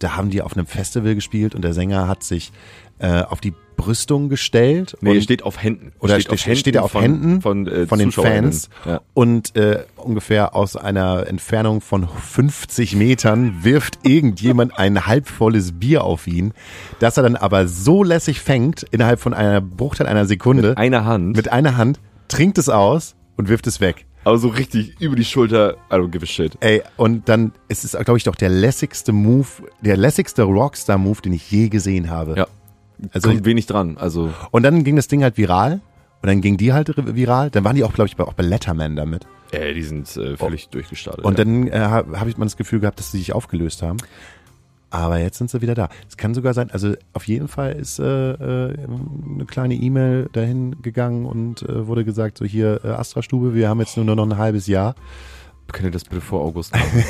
[0.00, 2.52] da haben die auf einem Festival gespielt und der Sänger hat sich
[2.98, 4.94] äh, auf die Brüstung gestellt.
[5.00, 5.92] Nee, und, steht auf Händen.
[6.00, 8.12] oder steht, steht, er auf von, Händen von, äh, von den.
[8.12, 9.00] Fans Ja.
[9.14, 16.26] und äh, ungefähr aus einer Entfernung von 50 Metern wirft irgendjemand ein halbvolles Bier auf
[16.26, 16.52] ihn,
[16.98, 21.36] das er dann aber so lässig fängt, innerhalb von einer Bruchteil einer Sekunde, Eine Hand.
[21.36, 24.04] mit einer Hand, trinkt es aus und wirft es weg.
[24.24, 25.76] Aber so richtig über die Schulter.
[25.90, 26.56] I don't give a shit.
[26.60, 29.46] Ey, und dann ist es, glaube ich, doch der lässigste Move,
[29.80, 32.34] der lässigste Rockstar-Move, den ich je gesehen habe.
[32.36, 32.46] Ja.
[33.12, 33.96] Also, Kommt wenig dran.
[33.98, 35.80] Also, und dann ging das Ding halt viral.
[36.22, 37.48] Und dann ging die halt viral.
[37.50, 39.26] Dann waren die auch, glaube ich, bei, auch bei Letterman damit.
[39.52, 41.24] äh, die sind äh, völlig durchgestartet.
[41.24, 41.44] Und ja.
[41.44, 43.96] dann äh, habe hab ich mal das Gefühl gehabt, dass sie sich aufgelöst haben.
[44.90, 45.88] Aber jetzt sind sie wieder da.
[46.08, 48.76] Es kann sogar sein, also auf jeden Fall ist äh, äh,
[49.34, 53.78] eine kleine E-Mail dahin gegangen und äh, wurde gesagt, so hier, äh, Astra-Stube, wir haben
[53.78, 54.96] jetzt nur noch ein halbes Jahr.
[55.72, 57.04] Könnt ihr das bitte vor August machen?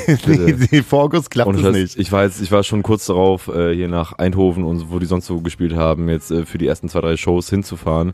[0.71, 1.97] nee, vor August klappt es nicht.
[1.97, 5.07] Ich war jetzt, ich war schon kurz darauf, äh, hier nach Eindhoven und wo die
[5.07, 8.13] sonst so gespielt haben, jetzt äh, für die ersten zwei, drei Shows hinzufahren.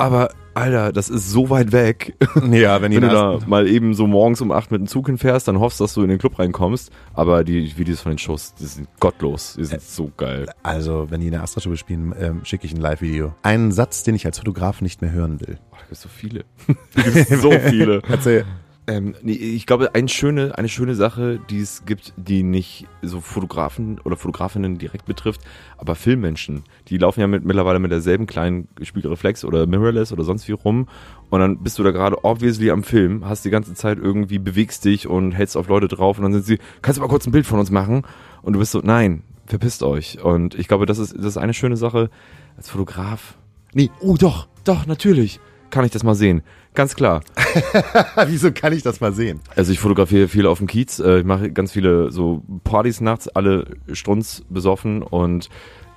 [0.00, 2.14] Aber, Alter, das ist so weit weg.
[2.50, 5.46] Ja, wenn, Wenn du da mal eben so morgens um acht mit dem Zug hinfährst,
[5.46, 6.90] dann hoffst, dass du in den Club reinkommst.
[7.12, 9.56] Aber die Videos von den Shows, die sind gottlos.
[9.58, 10.48] Die sind so geil.
[10.62, 13.34] Also, wenn die in der Astra-Stube spielen, ähm, schicke ich ein Live-Video.
[13.42, 15.58] Einen Satz, den ich als Fotograf nicht mehr hören will.
[15.70, 16.44] Boah, da gibt's so viele.
[16.94, 18.00] da gibt's so viele.
[18.08, 18.46] Erzähl.
[18.90, 23.20] Ähm, nee, ich glaube, eine schöne, eine schöne Sache, die es gibt, die nicht so
[23.20, 25.42] Fotografen oder Fotografinnen direkt betrifft,
[25.78, 30.48] aber Filmmenschen, die laufen ja mit, mittlerweile mit derselben kleinen Spiegelreflex oder Mirrorless oder sonst
[30.48, 30.88] wie rum
[31.28, 34.84] und dann bist du da gerade obviously am Film, hast die ganze Zeit irgendwie, bewegst
[34.84, 37.32] dich und hältst auf Leute drauf und dann sind sie, kannst du mal kurz ein
[37.32, 38.02] Bild von uns machen?
[38.42, 40.20] Und du bist so, nein, verpisst euch.
[40.20, 42.10] Und ich glaube, das ist, das ist eine schöne Sache
[42.56, 43.36] als Fotograf.
[43.72, 45.38] Nee, oh doch, doch, natürlich.
[45.70, 46.42] Kann ich das mal sehen.
[46.74, 47.22] Ganz klar.
[48.26, 49.40] Wieso kann ich das mal sehen?
[49.56, 53.28] Also ich fotografiere viel auf dem Kiez, äh, ich mache ganz viele so Partys nachts,
[53.28, 55.48] alle strunz besoffen und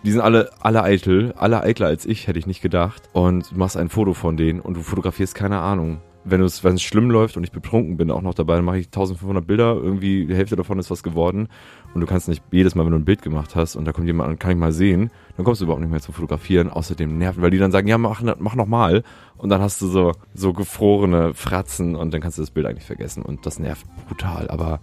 [0.03, 3.03] die sind alle, alle eitel, alle eitler als ich, hätte ich nicht gedacht.
[3.13, 6.01] Und du machst ein Foto von denen und du fotografierst keine Ahnung.
[6.25, 8.79] Wenn es wenn es schlimm läuft und ich betrunken bin auch noch dabei, dann mache
[8.79, 11.49] ich 1500 Bilder, irgendwie die Hälfte davon ist was geworden
[11.93, 14.07] und du kannst nicht jedes Mal, wenn du ein Bild gemacht hast und da kommt
[14.07, 17.17] jemand an, kann ich mal sehen, dann kommst du überhaupt nicht mehr zum Fotografieren, außerdem
[17.17, 19.03] nerven, weil die dann sagen, ja, mach, mach noch mal
[19.37, 22.85] und dann hast du so, so gefrorene Fratzen und dann kannst du das Bild eigentlich
[22.85, 24.79] vergessen und das nervt brutal, aber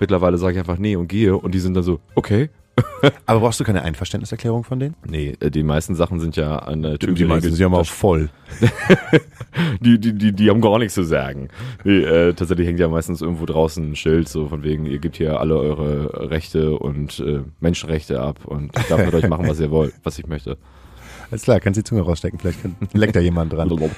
[0.00, 2.50] mittlerweile sage ich einfach nee und gehe und die sind dann so, okay.
[3.26, 4.94] Aber brauchst du keine Einverständniserklärung von denen?
[5.04, 8.30] Nee, äh, die meisten Sachen sind ja an äh, Die meisten sind ja mal voll.
[9.80, 11.48] die, die, die, die haben gar nichts zu sagen.
[11.84, 15.16] Nee, äh, tatsächlich hängt ja meistens irgendwo draußen ein Schild, so von wegen, ihr gebt
[15.16, 19.60] hier alle eure Rechte und äh, Menschenrechte ab und ich darf mit euch machen, was
[19.60, 20.56] ihr wollt, was ich möchte.
[21.30, 23.70] Alles klar, kannst die Zunge rausstecken, vielleicht kann, leckt da jemand dran.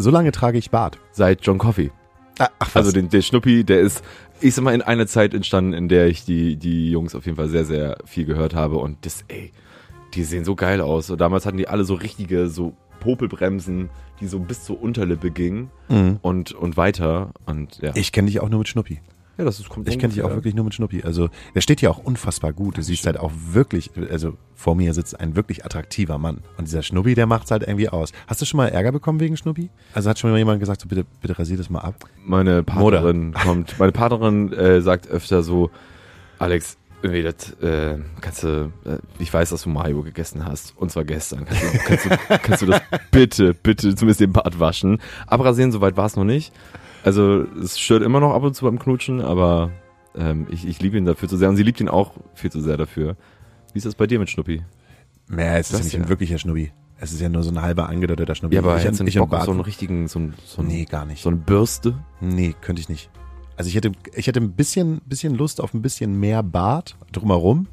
[0.00, 0.96] So lange trage ich Bart.
[1.10, 1.90] Seit John Coffey.
[2.38, 4.02] Ah, Ach, Also den, der Schnuppi, der ist,
[4.40, 7.36] ich sag mal, in einer Zeit entstanden, in der ich die, die Jungs auf jeden
[7.36, 9.52] Fall sehr, sehr viel gehört habe und das, ey,
[10.14, 11.10] die sehen so geil aus.
[11.10, 15.70] Und damals hatten die alle so richtige, so Popelbremsen, die so bis zur Unterlippe gingen
[16.22, 17.92] und, und weiter und ja.
[17.94, 19.00] ich kenne dich auch nur mit Schnuppi.
[19.38, 21.02] Ja, das ist, kommt Ich kenne dich auch wirklich nur mit Schnuppi.
[21.04, 22.76] Also, der steht ja auch unfassbar gut.
[22.76, 26.38] Du siehst halt auch wirklich, also vor mir sitzt ein wirklich attraktiver Mann.
[26.56, 28.10] Und dieser Schnuppi, der macht's halt irgendwie aus.
[28.26, 29.70] Hast du schon mal Ärger bekommen wegen Schnuppi?
[29.94, 31.94] Also hat schon mal jemand gesagt, so bitte, bitte rasier das mal ab?
[32.24, 35.70] Meine Partnerin kommt, meine Partnerin äh, sagt öfter so,
[36.40, 40.90] Alex, irgendwie das, äh, kannst du, äh, ich weiß, dass du Mario gegessen hast, und
[40.90, 41.44] zwar gestern.
[41.44, 42.80] Kannst du, kannst du, kannst du das
[43.12, 45.00] bitte, bitte zumindest den Bart waschen?
[45.28, 46.52] Abrasieren, soweit war es noch nicht.
[47.04, 49.70] Also es stört immer noch ab und zu beim Knutschen, aber
[50.14, 52.60] ähm, ich, ich liebe ihn dafür zu sehr und sie liebt ihn auch viel zu
[52.60, 53.16] sehr dafür.
[53.72, 54.62] Wie ist das bei dir mit Schnuppi?
[55.28, 56.00] Mehr, es ist ja Das nicht ja.
[56.00, 56.72] ein wirklicher Schnuppi.
[57.00, 58.56] Es ist ja nur so ein halber angedeuteter Schnuppi.
[58.56, 60.84] Ja, aber ich, ich nicht Bock auf so einen richtigen, so, ein, so, ein, Nee,
[60.84, 61.22] gar nicht.
[61.22, 61.94] so eine Bürste?
[62.20, 63.10] Nee, könnte ich nicht.
[63.56, 67.66] Also ich hätte, ich hätte ein bisschen, bisschen Lust auf ein bisschen mehr Bart drumherum,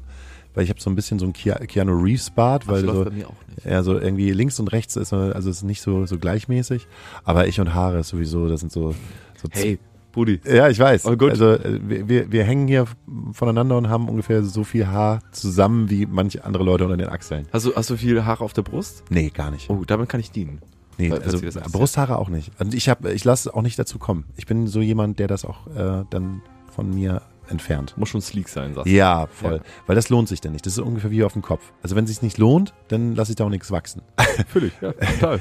[0.56, 3.10] weil ich habe so ein bisschen so ein Keanu Reeves Bart, weil das so, bei
[3.10, 3.64] mir auch nicht.
[3.64, 6.88] ja, so irgendwie links und rechts ist, so- also es ist nicht so, so gleichmäßig.
[7.22, 8.92] Aber ich und Haare ist sowieso, das sind so,
[9.36, 9.78] so Hey,
[10.12, 10.40] Brudi.
[10.44, 11.04] ja, ich weiß.
[11.06, 11.30] All good.
[11.30, 12.86] Also äh, wir, wir, hängen hier
[13.32, 17.46] voneinander und haben ungefähr so viel Haar zusammen wie manche andere Leute unter den Achseln.
[17.52, 19.04] Hast du, hast du viel Haare auf der Brust?
[19.10, 19.68] Nee, gar nicht.
[19.68, 20.60] Oh, damit kann ich dienen.
[20.98, 21.60] Nee, Falls also.
[21.70, 22.50] Brusthaare auch nicht.
[22.58, 24.24] Und ich habe, ich lasse auch nicht dazu kommen.
[24.36, 26.40] Ich bin so jemand, der das auch äh, dann
[26.74, 27.94] von mir entfernt.
[27.96, 28.94] Muss schon sleek sein, sagst du.
[28.94, 29.56] Ja, voll.
[29.56, 29.60] Ja.
[29.86, 30.66] Weil das lohnt sich dann nicht.
[30.66, 31.72] Das ist ungefähr wie auf dem Kopf.
[31.82, 34.02] Also wenn es sich nicht lohnt, dann lasse ich da auch nichts wachsen.
[34.48, 35.40] Völlig, ja, total.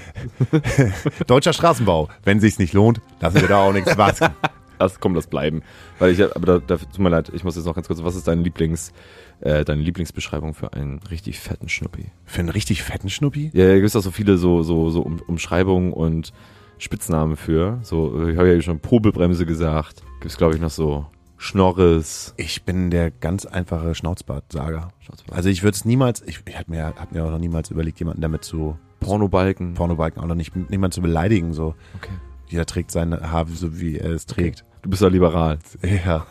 [1.27, 2.09] Deutscher Straßenbau.
[2.23, 4.29] Wenn sich's nicht lohnt, lassen wir da auch nichts wachsen.
[4.77, 5.61] Das, komm, das bleiben.
[5.99, 8.15] Weil ich, aber da, da, tut mir leid, ich muss jetzt noch ganz kurz, was
[8.15, 8.91] ist deine Lieblings,
[9.39, 12.11] äh, deine Lieblingsbeschreibung für einen richtig fetten Schnuppi?
[12.25, 13.51] Für einen richtig fetten Schnuppi?
[13.53, 16.33] Ja, da gibt auch so viele so, so, so um, Umschreibungen und
[16.77, 17.79] Spitznamen für.
[17.83, 20.03] So, ich habe ja schon Popelbremse gesagt.
[20.19, 21.05] Gibt es, glaube ich, noch so
[21.37, 22.33] Schnorres.
[22.37, 24.89] Ich bin der ganz einfache Schnauzbart-Sager.
[24.99, 25.37] Schnauzbart.
[25.37, 27.99] Also ich würde es niemals, ich, ich habe mir, hab mir auch noch niemals überlegt,
[27.99, 29.73] jemanden damit zu Pornobalken.
[29.73, 31.53] Pornobalken auch noch nicht, niemand zu beleidigen.
[31.53, 31.75] So.
[31.95, 32.13] Okay.
[32.47, 34.63] Jeder trägt seine Haar so, wie er es trägt.
[34.81, 35.59] Du bist ja liberal.
[35.81, 36.25] Ja.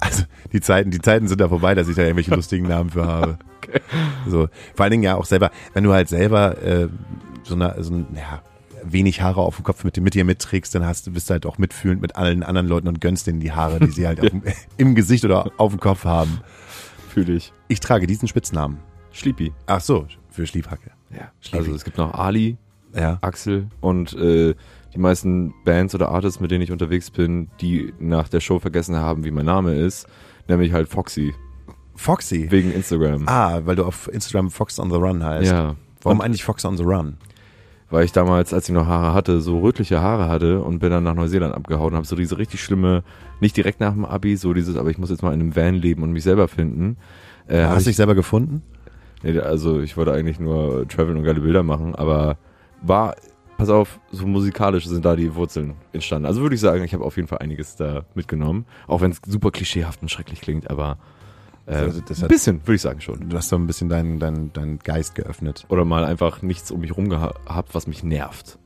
[0.00, 3.06] Also die Zeiten, die Zeiten sind da vorbei, dass ich da irgendwelche lustigen Namen für
[3.06, 3.38] habe.
[4.26, 6.88] So, vor allen Dingen ja auch selber, wenn du halt selber äh,
[7.42, 8.42] so eine, so ein, ja,
[8.84, 11.46] wenig Haare auf dem Kopf mit, mit dir mitträgst, dann hast du bist du halt
[11.46, 14.42] auch mitfühlend mit allen anderen Leuten und gönnst denen die Haare, die sie halt dem,
[14.76, 16.40] im Gesicht oder auf dem Kopf haben.
[17.10, 17.52] Fühle ich.
[17.68, 18.78] Ich trage diesen Spitznamen.
[19.12, 19.52] Sleepy.
[19.66, 20.90] Ach so, für Schliefhacke.
[21.10, 21.30] Ja.
[21.42, 21.58] Sleepy.
[21.58, 22.56] Also es gibt noch Ali,
[22.94, 23.18] Ja.
[23.20, 24.54] Axel und äh,
[24.94, 28.96] die meisten Bands oder Artists, mit denen ich unterwegs bin, die nach der Show vergessen
[28.96, 30.06] haben, wie mein Name ist,
[30.48, 31.32] nämlich halt Foxy,
[31.96, 32.50] Foxy.
[32.50, 33.28] wegen Instagram.
[33.28, 35.50] Ah, weil du auf Instagram Fox on the Run heißt.
[35.52, 35.76] ja.
[36.02, 37.16] Warum eigentlich Fox on the Run?
[37.94, 41.04] Weil ich damals, als ich noch Haare hatte, so rötliche Haare hatte und bin dann
[41.04, 43.04] nach Neuseeland abgehauen und habe so diese richtig schlimme,
[43.38, 45.76] nicht direkt nach dem Abi, so dieses, aber ich muss jetzt mal in einem Van
[45.76, 46.96] leben und mich selber finden.
[47.46, 48.62] Äh, Hast du ich, dich selber gefunden?
[49.22, 52.36] nee, also ich wollte eigentlich nur traveln und geile Bilder machen, aber
[52.82, 53.14] war,
[53.58, 56.26] pass auf, so musikalisch sind da die Wurzeln entstanden.
[56.26, 59.20] Also würde ich sagen, ich habe auf jeden Fall einiges da mitgenommen, auch wenn es
[59.24, 60.98] super klischeehaft und schrecklich klingt, aber
[61.66, 63.28] Also ein hat- bisschen, würde ich sagen schon.
[63.28, 65.64] Du hast so ein bisschen deinen deinen deinen Geist geöffnet.
[65.68, 68.58] Oder mal einfach nichts um mich rum gehabt, was mich nervt.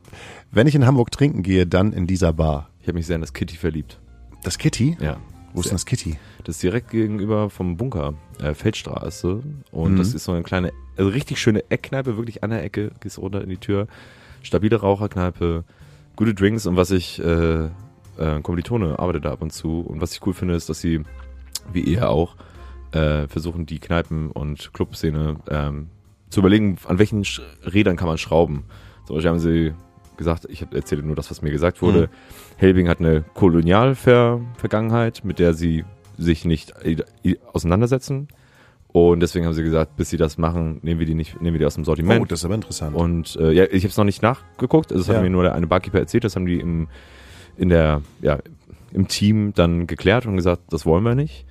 [0.51, 2.71] Wenn ich in Hamburg trinken gehe, dann in dieser Bar.
[2.81, 4.01] Ich habe mich sehr in das Kitty verliebt.
[4.43, 4.97] Das Kitty?
[5.01, 5.19] Ja.
[5.55, 6.17] Wo ist denn das Kitty?
[6.45, 9.43] Das ist direkt gegenüber vom Bunker, äh, Feldstraße.
[9.71, 9.97] Und Mhm.
[9.99, 13.43] das ist so eine kleine, also richtig schöne Eckkneipe, wirklich an der Ecke, gehst runter
[13.43, 13.87] in die Tür.
[14.43, 15.65] Stabile Raucherkneipe,
[16.17, 19.81] gute Drinks und was ich, äh, äh, Kommilitone arbeitet da ab und zu.
[19.81, 21.03] Und was ich cool finde, ist, dass sie,
[21.73, 22.37] wie ihr auch,
[22.93, 25.89] äh, versuchen, die Kneipen- und Clubszene ähm,
[26.31, 28.65] zu überlegen, an welchen Sch Rädern kann man schrauben.
[29.07, 29.73] Zum Beispiel haben sie
[30.17, 32.03] gesagt, ich erzähle nur das, was mir gesagt wurde.
[32.03, 32.09] Mhm.
[32.57, 35.85] Helbing hat eine Kolonialvergangenheit, mit der sie
[36.17, 38.29] sich nicht i- auseinandersetzen.
[38.89, 41.59] Und deswegen haben sie gesagt, bis sie das machen, nehmen wir die nicht, nehmen wir
[41.59, 42.21] die aus dem Sortiment.
[42.23, 42.97] Oh, das ist aber interessant.
[42.97, 44.91] Und äh, ja, ich habe es noch nicht nachgeguckt.
[44.91, 45.15] Also das Ja.
[45.17, 46.25] hat mir nur der eine Barkeeper erzählt.
[46.25, 46.89] Das haben die im,
[47.57, 48.39] in der, ja,
[48.93, 51.45] im Team dann geklärt und gesagt, das wollen wir nicht,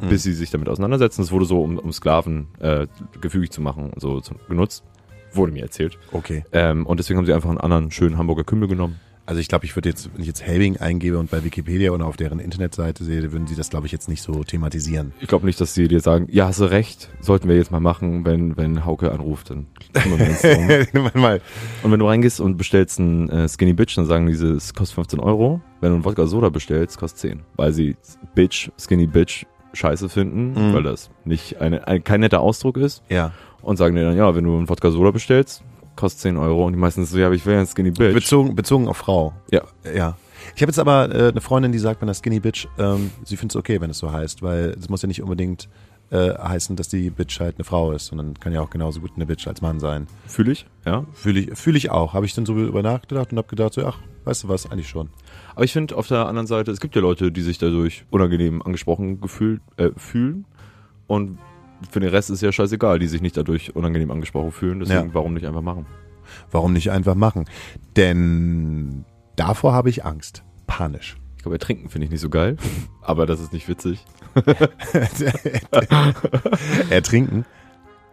[0.00, 0.08] Mhm.
[0.08, 1.22] bis sie sich damit auseinandersetzen.
[1.22, 2.86] Es wurde so, um, um Sklaven äh,
[3.20, 4.84] gefügig zu machen, so zu, genutzt.
[5.32, 5.98] Wurde mir erzählt.
[6.12, 6.44] okay.
[6.52, 9.00] Ähm, und deswegen haben sie einfach einen anderen schönen Hamburger Kümmel genommen.
[9.24, 12.06] Also ich glaube, ich würde jetzt, wenn ich jetzt Helbing eingebe und bei Wikipedia oder
[12.06, 15.12] auf deren Internetseite sehe, würden sie das, glaube ich, jetzt nicht so thematisieren.
[15.20, 17.80] Ich glaube nicht, dass sie dir sagen, ja, hast du recht, sollten wir jetzt mal
[17.80, 21.10] machen, wenn, wenn Hauke anruft, dann kümmern wir uns drum.
[21.22, 21.40] Mal.
[21.84, 24.96] Und wenn du reingehst und bestellst ein äh, Skinny Bitch, dann sagen diese, es kostet
[24.96, 25.60] 15 Euro.
[25.80, 27.40] Wenn du einen Wodka Soda bestellst, kostet 10.
[27.56, 27.96] Weil sie
[28.34, 30.74] Bitch, Skinny Bitch scheiße finden, Mhm.
[30.74, 33.02] weil das nicht eine, ein, kein netter Ausdruck ist.
[33.08, 33.32] Ja.
[33.62, 35.62] Und sagen dir dann, ja, wenn du einen Wodka Soda bestellst,
[35.96, 36.66] kostet 10 Euro.
[36.66, 38.14] Und die meisten so, ja, aber ich will ja ein Skinny Bitch.
[38.14, 39.32] Bezogen, bezogen auf Frau.
[39.50, 39.62] Ja.
[39.94, 40.16] Ja.
[40.56, 43.36] Ich habe jetzt aber äh, eine Freundin, die sagt, wenn das Skinny Bitch, ähm, sie
[43.36, 45.68] findet es okay, wenn es so heißt, weil es muss ja nicht unbedingt
[46.10, 49.12] äh, heißen, dass die Bitch halt eine Frau ist, sondern kann ja auch genauso gut
[49.14, 50.08] eine Bitch als Mann sein.
[50.26, 51.04] Fühle ich, ja.
[51.12, 52.12] Fühle ich, fühl ich auch.
[52.14, 54.88] Habe ich dann so über nachgedacht und habe gedacht, so, ach, weißt du was, eigentlich
[54.88, 55.08] schon.
[55.54, 58.62] Aber ich finde auf der anderen Seite, es gibt ja Leute, die sich dadurch unangenehm
[58.62, 60.44] angesprochen gefühlt, äh, fühlen.
[61.06, 61.38] Und
[61.90, 64.80] für den Rest ist ja scheißegal, die sich nicht dadurch unangenehm angesprochen fühlen.
[64.80, 65.14] Deswegen, Ja.
[65.14, 65.86] warum nicht einfach machen?
[66.50, 67.44] Warum nicht einfach machen?
[67.96, 69.04] Denn
[69.36, 70.44] davor habe ich Angst.
[70.66, 71.16] Panisch.
[71.36, 72.56] Ich glaube, ertrinken finde ich nicht so geil,
[73.02, 74.04] aber das ist nicht witzig.
[76.90, 77.44] Ertrinken.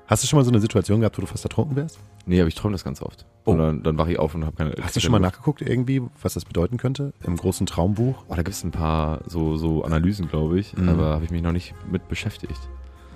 [0.10, 2.00] Hast du schon mal so eine Situation gehabt, wo du fast ertrunken wärst?
[2.26, 3.26] Nee, aber ich träume das ganz oft.
[3.45, 3.52] Oh.
[3.52, 4.74] Und dann, dann wache ich auf und habe keine.
[4.82, 8.24] Hast du schon mal nachgeguckt irgendwie, was das bedeuten könnte im großen Traumbuch?
[8.28, 10.89] Oh, da gibt es ein paar so, so Analysen, glaube ich, Mhm.
[10.89, 12.60] aber habe ich mich noch nicht mit beschäftigt.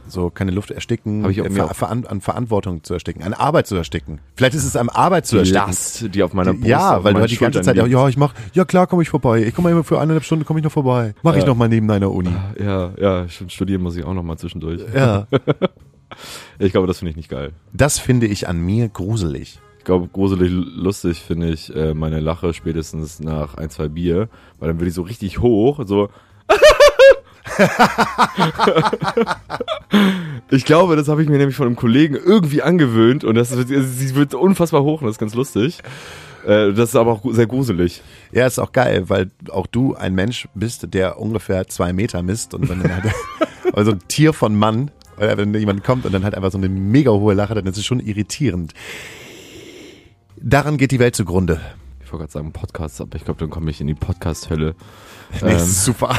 [0.08, 3.24] So keine Luft ersticken, Hab ich auch äh, Ver auch- Veran an Verantwortung zu ersticken,
[3.24, 4.20] an Arbeit zu ersticken.
[4.36, 5.66] Vielleicht ist es an Arbeit zu Die ersticken.
[5.68, 7.88] Last, die auf meiner Brust ja, weil du halt die ganze Zeit, liegt.
[7.88, 9.42] ja, ich mach, ja klar komme ich vorbei.
[9.44, 11.16] Ich komme mal immer für eineinhalb Stunden, komme ich noch vorbei.
[11.24, 11.48] Mach ich Ja.
[11.48, 12.30] noch mal neben deiner Uni.
[12.60, 14.82] Ja, ja, studieren muss ich auch noch mal zwischendurch.
[14.94, 15.26] Ja,
[16.60, 17.52] Ich glaube, das finde ich nicht geil.
[17.74, 19.60] das finde ich an mir gruselig.
[19.80, 24.70] Ich glaube, gruselig lustig finde ich äh, meine Lache spätestens nach ein, zwei Bier, weil
[24.70, 26.10] dann wird die so richtig hoch, so.
[30.50, 33.68] ich glaube, das habe ich mir nämlich von einem Kollegen irgendwie angewöhnt und das wird,
[33.68, 35.80] sie wird unfassbar hoch und das ist ganz lustig.
[36.46, 38.02] Äh, das ist aber auch sehr gruselig.
[38.32, 42.54] Ja, ist auch geil, weil auch du ein Mensch bist, der ungefähr zwei Meter misst
[42.54, 43.14] und wenn dann halt,
[43.74, 46.70] also ein Tier von Mann, oder wenn jemand kommt und dann halt einfach so eine
[46.70, 48.74] mega hohe Lache, dann ist es schon irritierend.
[50.38, 51.60] Daran geht die Welt zugrunde.
[52.04, 54.76] Ich wollte gerade sagen Podcast, aber ich glaube, dann komme ich in die Podcast-Hölle.
[55.42, 56.16] Nee, Ähm, super.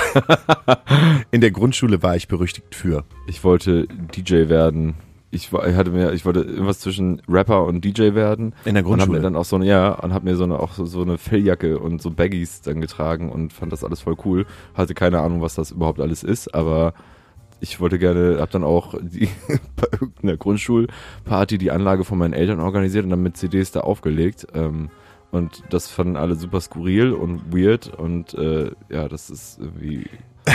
[1.30, 3.04] In der Grundschule war ich berüchtigt für.
[3.28, 4.94] ich wollte DJ werden.
[5.30, 8.54] ich, ich hatte mir, ich wollte irgendwas zwischen Rapper und DJ werden.
[8.64, 9.20] In der Und hab mir Grundschule.
[9.20, 11.78] dann auch so eine, ja, und hab mir so eine, auch so, so eine Felljacke
[11.78, 14.46] und so Baggies dann getragen und fand das alles voll cool.
[14.74, 16.92] Hatte keine Ahnung, was das überhaupt alles ist, aber
[17.70, 19.28] ich wollte gerne, hab dann auch die,
[19.76, 24.46] bei irgendeiner Grundschulparty die Anlage von meinen Eltern organisiert und dann mit CDs da aufgelegt.
[24.54, 24.90] Ähm,
[25.30, 30.06] und das fanden alle super skurril und weird und äh, ja, das ist irgendwie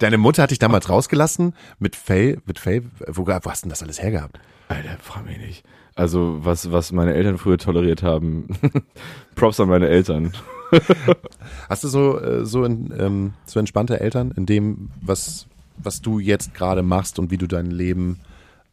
[0.00, 3.70] Deine Mutter hat dich damals rausgelassen mit Faye, mit Faye, wo, wo hast du denn
[3.70, 4.38] das alles hergehabt?
[4.68, 5.64] Alter, frag mich nicht.
[5.94, 8.48] Also, was, was meine Eltern früher toleriert haben,
[9.36, 10.32] Props an meine Eltern.
[11.68, 16.18] Hast du so, äh, so, in, ähm, so entspannte Eltern in dem, was, was du
[16.18, 18.20] jetzt gerade machst und wie du dein Leben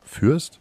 [0.04, 0.60] führst?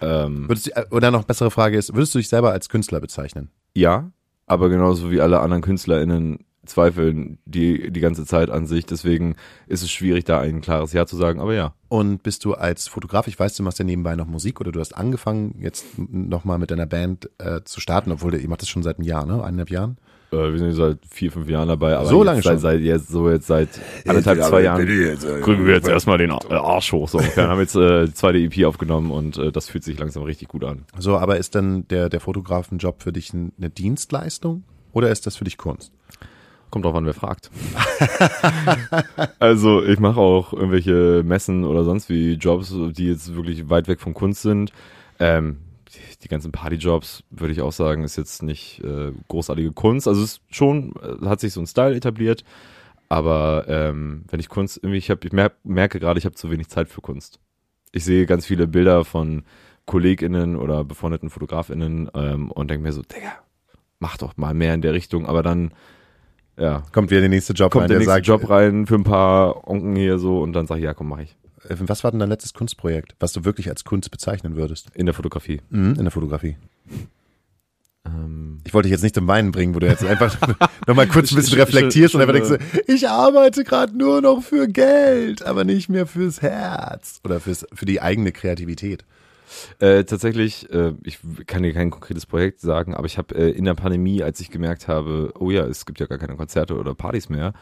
[0.00, 3.00] Ähm, Würdest du, äh, oder noch bessere Frage ist, würdest du dich selber als Künstler
[3.00, 3.50] bezeichnen?
[3.74, 4.10] ja,
[4.46, 8.86] aber genauso wie alle anderen KünstlerInnen zweifeln die die ganze Zeit an sich.
[8.86, 11.74] Deswegen ist es schwierig, da ein klares Ja zu sagen, aber ja.
[11.88, 14.80] Und bist du als Fotograf, ich weiß, du machst ja nebenbei noch Musik oder du
[14.80, 18.68] hast angefangen, jetzt nochmal mit deiner Band äh, zu starten, obwohl du, ihr macht das
[18.68, 19.42] schon seit einem Jahr, ne?
[19.42, 19.96] Eineinhalb Jahren?
[20.32, 22.58] Äh, wir sind jetzt seit vier, fünf Jahren dabei, aber So jetzt lange seit, schon?
[22.60, 23.68] seit jetzt so jetzt seit
[24.06, 27.08] anderthalb, zwei Jahren kriegen wir jetzt erstmal den äh, Arsch hoch.
[27.08, 27.48] So ungefähr.
[27.48, 30.64] haben jetzt äh, die zweite EP aufgenommen und äh, das fühlt sich langsam richtig gut
[30.64, 30.84] an.
[30.98, 35.36] So, aber ist dann der, der Fotografenjob für dich ein- eine Dienstleistung oder ist das
[35.36, 35.92] für dich Kunst?
[36.70, 37.50] Kommt drauf an, wer fragt.
[39.38, 44.00] also ich mache auch irgendwelche Messen oder sonst wie Jobs, die jetzt wirklich weit weg
[44.00, 44.72] von Kunst sind.
[45.18, 45.58] Ähm,
[46.22, 50.08] die, ganzen Partyjobs, würde ich auch sagen, ist jetzt nicht äh, großartige Kunst.
[50.08, 52.44] Also es ist schon, äh, hat sich so ein Style etabliert.
[53.08, 56.50] Aber ähm, wenn ich Kunst, irgendwie, ich, hab, ich mer merke gerade, ich habe zu
[56.50, 57.40] wenig Zeit für Kunst.
[57.92, 59.42] Ich sehe ganz viele Bilder von
[59.84, 63.32] KollegInnen oder befreundeten FotografInnen ähm, und denke mir so, Digga,
[63.98, 65.26] mach doch mal mehr in der Richtung.
[65.26, 65.74] Aber dann,
[66.58, 68.94] ja, Kommt wieder der nächste Job kommt rein, der der nächste sagt, Job rein für
[68.94, 71.36] ein paar Onken hier so und dann sag ich, ja komm, mach ich.
[71.68, 74.88] Äh, was war denn dein letztes Kunstprojekt, was du wirklich als Kunst bezeichnen würdest?
[74.94, 75.60] In der Fotografie.
[75.70, 76.56] Mhm, in der Fotografie.
[78.04, 80.36] Ähm, Ich wollte dich jetzt nicht zum Weinen bringen, wo du jetzt einfach
[80.86, 84.20] nochmal kurz ein bisschen Sch- sch- reflektierst und einfach denkst, so, ich arbeite gerade nur
[84.20, 89.04] noch für Geld, aber nicht mehr fürs Herz oder fürs, für die eigene Kreativität.
[89.78, 93.66] Äh, tatsächlich, äh, ich kann dir kein konkretes Projekt sagen, aber ich habe äh, in
[93.66, 96.94] der Pandemie, als ich gemerkt habe, oh ja, es gibt ja gar keine Konzerte oder
[96.94, 97.52] Partys mehr,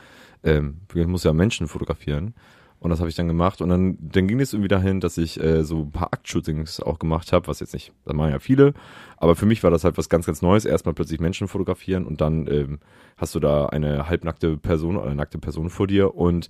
[0.45, 2.35] ähm, ich muss ja Menschen fotografieren.
[2.81, 3.61] Und das habe ich dann gemacht.
[3.61, 6.99] Und dann, dann ging es irgendwie dahin, dass ich äh, so ein paar Aktshootings auch
[6.99, 8.73] gemacht habe, was jetzt nicht, da machen ja viele.
[9.19, 10.65] Aber für mich war das halt was ganz, ganz Neues.
[10.65, 12.81] Erstmal plötzlich Menschen fotografieren und dann ähm,
[13.19, 16.49] hast du da eine halbnackte Person oder eine nackte Person vor dir und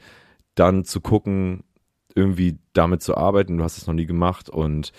[0.55, 1.65] dann zu gucken,
[2.15, 3.59] irgendwie damit zu arbeiten.
[3.59, 4.93] Du hast es noch nie gemacht und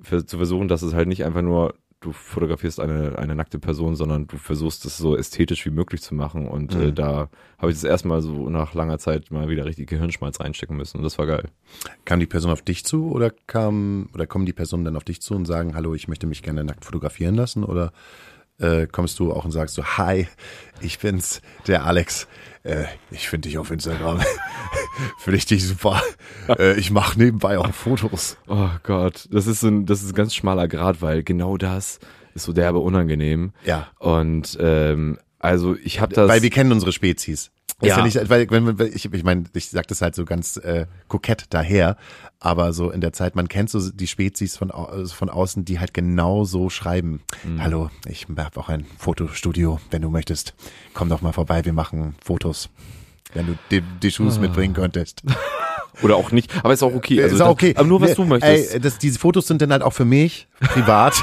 [0.00, 3.96] für, zu versuchen, dass es halt nicht einfach nur, du fotografierst eine, eine nackte Person,
[3.96, 6.46] sondern du versuchst es so ästhetisch wie möglich zu machen.
[6.46, 6.94] Und äh, Mhm.
[6.94, 10.98] da habe ich das erstmal so nach langer Zeit mal wieder richtig Gehirnschmalz reinstecken müssen.
[10.98, 11.48] Und das war geil.
[12.04, 15.20] Kam die Person auf dich zu oder kam oder kommen die Personen dann auf dich
[15.20, 17.92] zu und sagen, hallo, ich möchte mich gerne nackt fotografieren lassen oder
[18.58, 20.28] äh, kommst du auch und sagst so, hi,
[20.80, 22.26] ich bin's, der Alex.
[22.64, 24.20] Äh, ich finde dich auf Instagram.
[25.18, 26.02] finde ich dich super.
[26.48, 28.36] Äh, ich mache nebenbei auch Fotos.
[28.46, 31.98] Oh Gott, das ist so ein, das ist ein ganz schmaler Grad, weil genau das
[32.34, 33.52] ist so derbe unangenehm.
[33.64, 33.88] Ja.
[33.98, 36.28] Und ähm, also ich habe das.
[36.28, 37.50] Weil wir kennen unsere Spezies.
[37.80, 37.98] Ist ja.
[37.98, 38.04] Ja.
[38.04, 41.46] nicht, weil, wenn, wenn, ich, ich meine, ich sag das halt so ganz äh, kokett
[41.50, 41.96] daher,
[42.40, 45.78] aber so in der Zeit, man kennt so die Spezies von, au- von außen, die
[45.78, 47.20] halt genau so schreiben.
[47.60, 50.54] Hallo, ich habe auch ein Fotostudio, wenn du möchtest.
[50.92, 52.68] Komm doch mal vorbei, wir machen Fotos.
[53.34, 55.22] Wenn du die, die Schuhe mitbringen könntest.
[56.02, 57.22] oder auch nicht, aber ist auch okay.
[57.22, 57.74] Also ist auch okay.
[57.76, 58.74] Aber nur was Nee, du möchtest.
[58.74, 61.14] Ey, das, diese Fotos sind dann halt auch für mich, privat.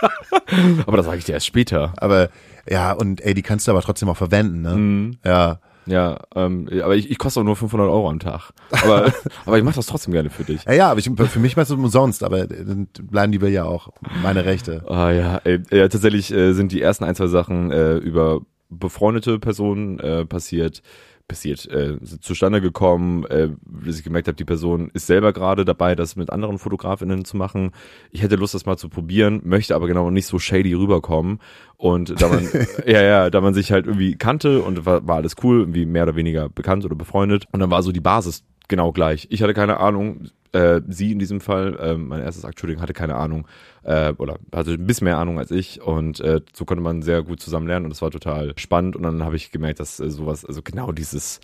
[0.86, 1.94] aber das sage ich dir erst später.
[1.96, 2.28] aber
[2.68, 4.74] ja, und ey, die kannst du aber trotzdem auch verwenden, ne?
[4.76, 5.18] Mhm.
[5.24, 5.60] Ja.
[5.86, 8.52] Ja, ähm, aber ich, ich koste auch nur 500 Euro am Tag.
[8.70, 9.12] Aber,
[9.46, 10.64] aber ich mache das trotzdem gerne für dich.
[10.64, 13.88] Ja, ja, aber ich, für mich war es umsonst, aber dann bleiben die ja auch
[14.22, 14.84] meine Rechte.
[14.88, 19.38] Ah ja, ey, ja, tatsächlich äh, sind die ersten ein, zwei Sachen äh, über befreundete
[19.38, 20.82] Personen äh, passiert,
[21.26, 23.48] passiert, äh, zustande gekommen, äh,
[23.84, 27.36] dass ich gemerkt habe, die Person ist selber gerade dabei, das mit anderen Fotografinnen zu
[27.36, 27.72] machen.
[28.10, 31.40] Ich hätte Lust, das mal zu probieren, möchte aber genau nicht so shady rüberkommen.
[31.76, 32.48] Und da man,
[32.86, 36.04] ja, ja, da man sich halt irgendwie kannte und war, war alles cool, irgendwie mehr
[36.04, 37.46] oder weniger bekannt oder befreundet.
[37.52, 39.26] Und dann war so die Basis genau gleich.
[39.30, 43.16] Ich hatte keine Ahnung, äh, sie in diesem Fall, äh, mein erstes Aktshooting hatte keine
[43.16, 43.46] Ahnung
[43.82, 47.22] äh, oder hatte ein bisschen mehr Ahnung als ich und äh, so konnte man sehr
[47.22, 50.10] gut zusammen lernen und das war total spannend und dann habe ich gemerkt, dass äh,
[50.10, 51.40] sowas, also genau dieses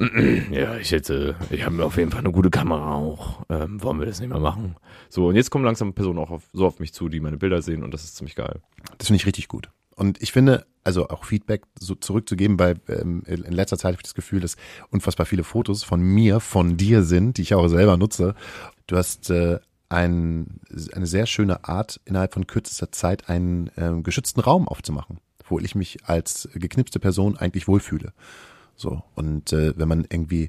[0.50, 3.42] ja, ich hätte, ich habe auf jeden Fall eine gute Kamera auch.
[3.50, 4.76] Ähm, wollen wir das nicht mehr machen?
[5.10, 7.60] So, und jetzt kommen langsam Personen auch auf, so auf mich zu, die meine Bilder
[7.60, 8.60] sehen und das ist ziemlich geil.
[8.96, 9.68] Das finde ich richtig gut.
[10.00, 14.04] Und ich finde, also auch Feedback so zurückzugeben, weil ähm, in letzter Zeit habe ich
[14.04, 14.56] das Gefühl, dass
[14.88, 18.34] unfassbar viele Fotos von mir, von dir sind, die ich auch selber nutze.
[18.86, 19.58] Du hast äh,
[19.90, 20.60] ein,
[20.94, 25.74] eine sehr schöne Art, innerhalb von kürzester Zeit einen ähm, geschützten Raum aufzumachen, wo ich
[25.74, 28.14] mich als geknipste Person eigentlich wohlfühle.
[28.76, 30.48] So, und äh, wenn man irgendwie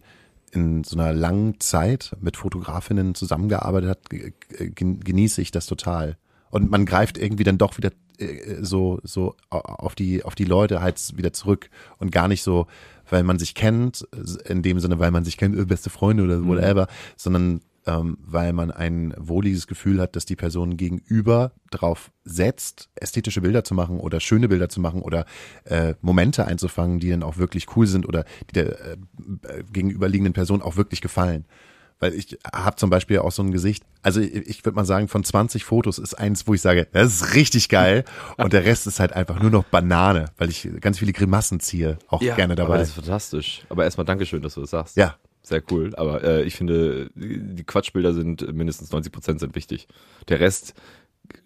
[0.53, 6.15] in so einer langen Zeit mit Fotografinnen zusammengearbeitet hat, ge- ge- genieße ich das total.
[6.51, 10.45] Und man greift irgendwie dann doch wieder äh, so so au- auf die auf die
[10.45, 12.67] Leute halt wieder zurück und gar nicht so,
[13.09, 14.07] weil man sich kennt,
[14.45, 16.87] in dem Sinne, weil man sich kennt, äh, beste Freunde oder whatever,
[17.17, 23.41] sondern ähm, weil man ein wohliges Gefühl hat, dass die Person gegenüber drauf setzt, ästhetische
[23.41, 25.25] Bilder zu machen oder schöne Bilder zu machen oder
[25.63, 28.97] äh, Momente einzufangen, die dann auch wirklich cool sind oder die der äh,
[29.47, 31.45] äh, gegenüberliegenden Person auch wirklich gefallen.
[32.01, 35.07] Weil ich habe zum Beispiel auch so ein Gesicht, also ich, ich würde mal sagen,
[35.07, 38.03] von 20 Fotos ist eins, wo ich sage, das ist richtig geil
[38.37, 41.97] und der Rest ist halt einfach nur noch Banane, weil ich ganz viele Grimassen ziehe,
[42.07, 42.77] auch gerne Aber dabei.
[42.79, 43.61] das ist fantastisch.
[43.69, 44.97] Aber erstmal Dankeschön, dass du das sagst.
[44.97, 45.95] Ja, Sehr cool.
[45.95, 49.87] Aber äh, ich finde, die Quatschbilder sind mindestens 90 Prozent sind wichtig.
[50.27, 50.73] Der Rest,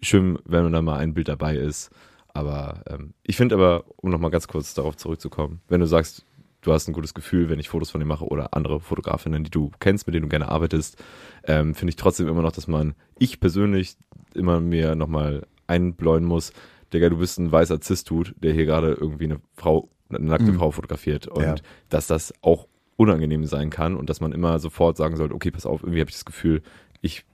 [0.00, 1.90] schön, wenn da mal ein Bild dabei ist.
[2.32, 6.24] Aber ähm, ich finde aber, um nochmal ganz kurz darauf zurückzukommen, wenn du sagst,
[6.66, 9.50] du hast ein gutes Gefühl, wenn ich Fotos von dir mache oder andere Fotografinnen, die
[9.50, 11.02] du kennst, mit denen du gerne arbeitest,
[11.44, 13.96] ähm, finde ich trotzdem immer noch, dass man, ich persönlich,
[14.34, 16.52] immer mir nochmal einbläuen muss,
[16.92, 20.56] Digga, du bist ein weißer Cis-Dude, der hier gerade irgendwie eine Frau, eine nackte Mhm.
[20.56, 21.26] Frau fotografiert.
[21.26, 21.54] Und Ja.
[21.88, 25.66] dass das auch unangenehm sein kann und dass man immer sofort sagen sollte, okay, pass
[25.66, 26.62] auf, irgendwie habe ich das Gefühl,
[27.00, 27.24] ich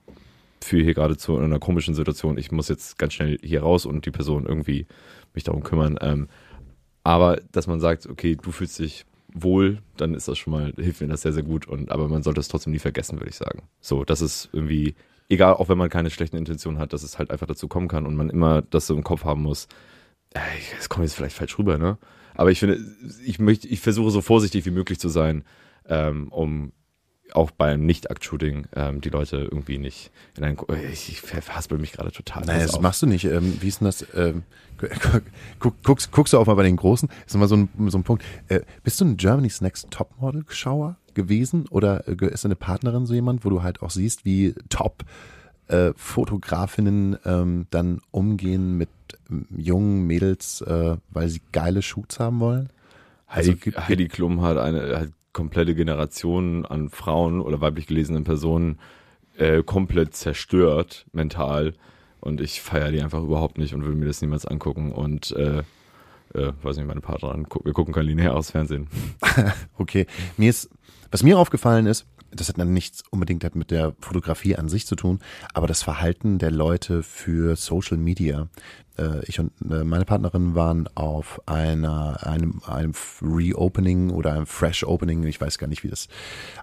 [0.63, 4.05] fühle hier gerade zu einer komischen Situation, ich muss jetzt ganz schnell hier raus und
[4.05, 4.87] die Person irgendwie
[5.33, 5.97] mich darum kümmern.
[6.01, 6.27] Ähm,
[7.03, 11.01] aber dass man sagt, okay, du fühlst dich wohl, dann ist das schon mal, hilft
[11.01, 11.67] mir das sehr, sehr gut.
[11.67, 13.63] Und aber man sollte es trotzdem nie vergessen, würde ich sagen.
[13.79, 14.95] So, das ist irgendwie,
[15.29, 18.05] egal, auch wenn man keine schlechten Intentionen hat, dass es halt einfach dazu kommen kann
[18.05, 19.67] und man immer das so im Kopf haben muss.
[20.79, 21.97] Es kommt jetzt vielleicht falsch rüber, ne?
[22.35, 22.79] Aber ich finde,
[23.23, 25.43] ich möchte, ich versuche so vorsichtig wie möglich zu sein,
[25.87, 26.71] ähm, um
[27.31, 30.57] auch beim Nicht-Akt-Shooting ähm, die Leute irgendwie nicht in ein,
[30.91, 32.45] ich, ich verhaspel mich gerade total.
[32.45, 32.81] Naja, das auf.
[32.81, 33.25] machst du nicht.
[33.25, 34.05] Ähm, wie ist denn das?
[34.13, 34.43] Ähm,
[35.59, 37.09] guck, guckst, guckst du auch mal bei den Großen?
[37.25, 38.23] ist immer so ein, so ein Punkt.
[38.47, 41.67] Äh, bist du ein Germany's Next Topmodel-Schauer gewesen?
[41.69, 45.03] Oder äh, ist deine Partnerin so jemand, wo du halt auch siehst, wie top
[45.67, 48.89] äh, Fotografinnen ähm, dann umgehen mit
[49.29, 52.69] ähm, jungen Mädels, äh, weil sie geile Shoots haben wollen?
[53.29, 58.79] Heidi, Also Heidi Klum hat eine hat komplette Generation an Frauen oder weiblich gelesenen Personen
[59.37, 61.73] äh, komplett zerstört mental.
[62.19, 64.91] Und ich feiere die einfach überhaupt nicht und will mir das niemals angucken.
[64.93, 65.63] Und äh,
[66.33, 68.87] äh, weiß nicht, meine Partnerin, wir gucken kein lineares Fernsehen.
[69.77, 70.05] Okay,
[70.37, 70.69] mir ist,
[71.11, 72.05] was mir aufgefallen ist,
[72.35, 75.19] das hat dann nichts unbedingt halt mit der Fotografie an sich zu tun,
[75.53, 78.47] aber das Verhalten der Leute für Social Media.
[78.97, 84.83] Äh, Ich und äh, meine Partnerin waren auf einer, einem, einem Reopening oder einem Fresh
[84.83, 86.07] Opening, ich weiß gar nicht, wie das,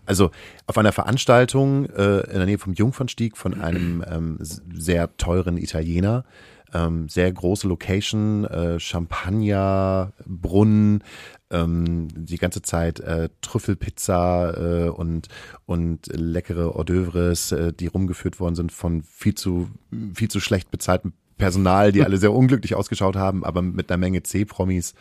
[0.07, 0.31] also
[0.67, 6.25] auf einer Veranstaltung äh, in der Nähe vom Jungfernstieg von einem ähm, sehr teuren Italiener,
[6.73, 11.03] ähm, sehr große Location, äh, Champagner, Brunnen,
[11.51, 15.29] ähm, die ganze Zeit äh, Trüffelpizza äh, und
[15.67, 19.69] und leckere Hors d'oeuvres, äh, die rumgeführt worden sind von viel zu
[20.15, 24.23] viel zu schlecht bezahltem Personal, die alle sehr unglücklich ausgeschaut haben, aber mit einer Menge
[24.23, 24.95] C-Promis.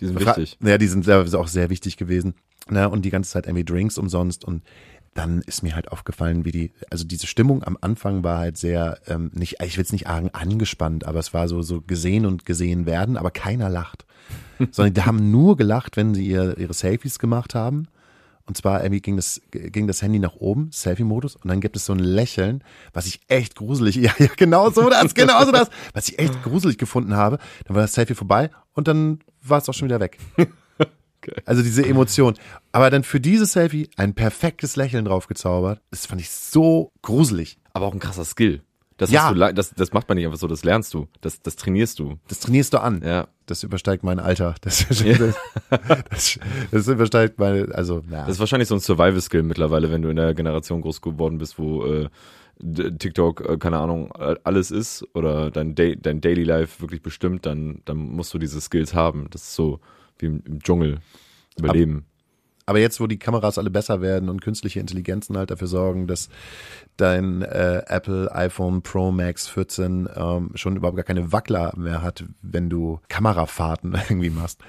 [0.00, 0.58] Die sind wichtig.
[0.60, 2.34] Ja, die sind auch sehr wichtig gewesen.
[2.68, 4.62] Na, und die ganze Zeit irgendwie Drinks umsonst und
[5.14, 8.98] dann ist mir halt aufgefallen, wie die, also diese Stimmung am Anfang war halt sehr,
[9.06, 12.44] ähm, nicht, ich will es nicht sagen angespannt, aber es war so, so gesehen und
[12.44, 14.04] gesehen werden, aber keiner lacht.
[14.70, 17.88] Sondern die haben nur gelacht, wenn sie ihr, ihre Selfies gemacht haben.
[18.46, 21.86] Und zwar irgendwie ging das, ging das Handy nach oben, Selfie-Modus, und dann gibt es
[21.86, 22.62] so ein Lächeln,
[22.92, 26.42] was ich echt gruselig, ja, ja, genau so das, genau so das, was ich echt
[26.42, 27.38] gruselig gefunden habe.
[27.64, 30.18] Dann war das Selfie vorbei und dann war es auch schon wieder weg.
[31.44, 32.34] Also diese Emotion.
[32.72, 35.80] Aber dann für dieses Selfie ein perfektes Lächeln drauf gezaubert.
[35.90, 37.58] Das fand ich so gruselig.
[37.72, 38.62] Aber auch ein krasser Skill.
[38.96, 39.32] Das, Ja.
[39.32, 41.08] du, das, das macht man nicht einfach so, das lernst du.
[41.20, 42.14] Das, das trainierst du.
[42.28, 43.02] Das trainierst du an.
[43.04, 43.26] Ja.
[43.46, 44.54] Das übersteigt mein Alter.
[44.60, 45.16] Das, Ja.
[46.10, 46.38] das,
[46.70, 48.20] das, übersteigt meine, also, ja.
[48.20, 51.58] Das ist wahrscheinlich so ein Survival-Skill mittlerweile, wenn du in der Generation groß geworden bist,
[51.58, 52.08] wo äh,
[52.62, 57.80] TikTok, äh, keine Ahnung, alles ist oder dein, da dein Daily Life wirklich bestimmt, dann,
[57.84, 59.26] dann musst du diese Skills haben.
[59.30, 59.80] Das ist so
[60.24, 60.98] wie im, im Dschungel
[61.56, 62.06] überleben.
[62.66, 66.30] Aber jetzt, wo die Kameras alle besser werden und künstliche Intelligenzen halt dafür sorgen, dass
[66.96, 72.24] dein äh, Apple iPhone Pro Max 14 ähm, schon überhaupt gar keine Wackler mehr hat,
[72.40, 74.62] wenn du Kamerafahrten irgendwie machst.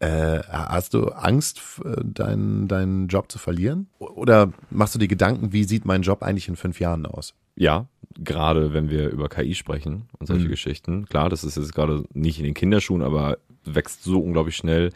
[0.00, 3.88] Äh, hast du Angst, äh, deinen, deinen Job zu verlieren?
[3.98, 7.34] Oder machst du dir Gedanken, wie sieht mein Job eigentlich in fünf Jahren aus?
[7.56, 7.86] Ja,
[8.18, 10.50] gerade wenn wir über KI sprechen und solche Mhm.
[10.50, 11.06] Geschichten.
[11.06, 14.90] Klar, das ist jetzt gerade nicht in den Kinderschuhen, aber wächst so unglaublich schnell.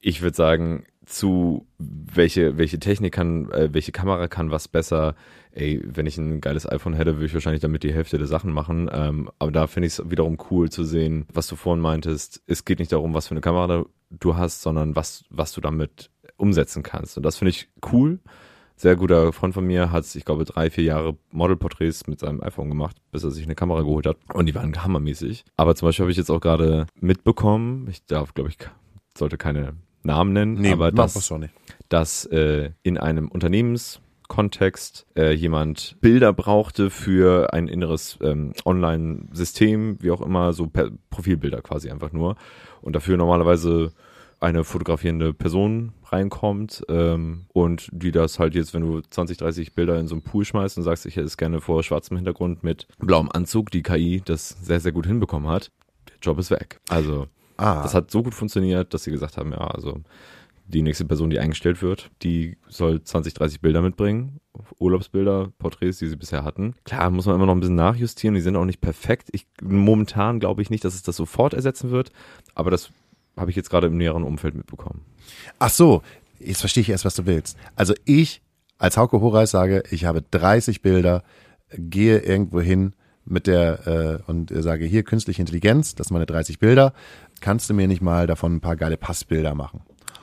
[0.00, 5.14] Ich würde sagen, zu welche, welche Technik kann, äh, welche Kamera kann was besser.
[5.52, 8.52] Ey, wenn ich ein geiles iPhone hätte, würde ich wahrscheinlich damit die Hälfte der Sachen
[8.52, 8.90] machen.
[8.92, 12.42] Ähm, aber da finde ich es wiederum cool zu sehen, was du vorhin meintest.
[12.46, 16.10] Es geht nicht darum, was für eine Kamera du hast, sondern was, was du damit
[16.36, 17.16] umsetzen kannst.
[17.16, 18.20] Und das finde ich cool.
[18.78, 22.68] Sehr guter Freund von mir hat, ich glaube, drei, vier Jahre Modelporträts mit seinem iPhone
[22.68, 24.18] gemacht, bis er sich eine Kamera geholt hat.
[24.32, 25.44] Und die waren hammermäßig.
[25.56, 28.58] Aber zum Beispiel habe ich jetzt auch gerade mitbekommen, ich darf, glaube ich,
[29.16, 29.74] sollte keine
[30.04, 31.34] Namen nennen, aber mach das,
[31.88, 40.12] dass äh, in einem Unternehmenskontext äh, jemand Bilder brauchte für ein inneres ähm, Online-System, wie
[40.12, 42.36] auch immer, so per Profilbilder quasi einfach nur.
[42.80, 43.90] Und dafür normalerweise
[44.40, 49.98] eine fotografierende Person reinkommt ähm, und die das halt jetzt, wenn du 20, 30 Bilder
[49.98, 52.86] in so einen Pool schmeißt und sagst, ich hätte es gerne vor schwarzem Hintergrund mit
[52.98, 55.70] blauem Anzug, die KI das sehr, sehr gut hinbekommen hat,
[56.08, 56.80] der Job ist weg.
[56.88, 57.26] Also
[57.58, 60.00] Ah, das hat so gut funktioniert, dass sie gesagt haben, ja, also
[60.68, 64.38] die nächste Person, die eingestellt wird, die soll 20, 30 Bilder mitbringen.
[64.78, 66.74] Urlaubsbilder, Porträts, die sie bisher hatten.
[66.84, 69.28] Klar, muss man immer noch ein bisschen nachjustieren, die sind auch nicht perfekt.
[69.32, 72.12] Ich, momentan glaube ich nicht, dass es das sofort ersetzen wird,
[72.54, 72.90] aber das
[73.38, 75.04] habe ich jetzt gerade im näheren Umfeld mitbekommen.
[75.58, 76.02] Ach so,
[76.38, 77.56] jetzt verstehe ich erst, was du willst.
[77.76, 78.42] Also ich
[78.78, 81.24] als Hauke Horeis sage, ich habe 30 Bilder,
[81.70, 86.58] gehe irgendwo hin mit der äh, und sage hier künstliche Intelligenz, das sind meine 30
[86.58, 86.92] Bilder.
[87.40, 89.82] Kannst du mir nicht mal davon ein paar geile Passbilder machen?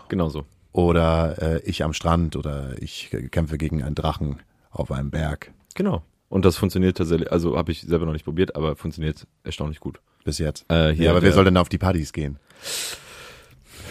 [0.10, 0.46] Genau so.
[0.72, 4.38] Oder äh, ich am Strand oder ich kämpfe gegen einen Drachen
[4.72, 6.04] auf einem Berg Genau.
[6.30, 10.00] Und das funktioniert tatsächlich, also habe ich selber noch nicht probiert, aber funktioniert erstaunlich gut.
[10.24, 10.66] bis jetzt.
[10.70, 12.40] Äh, hier ja, aber wer soll denn auf die Partys gehen?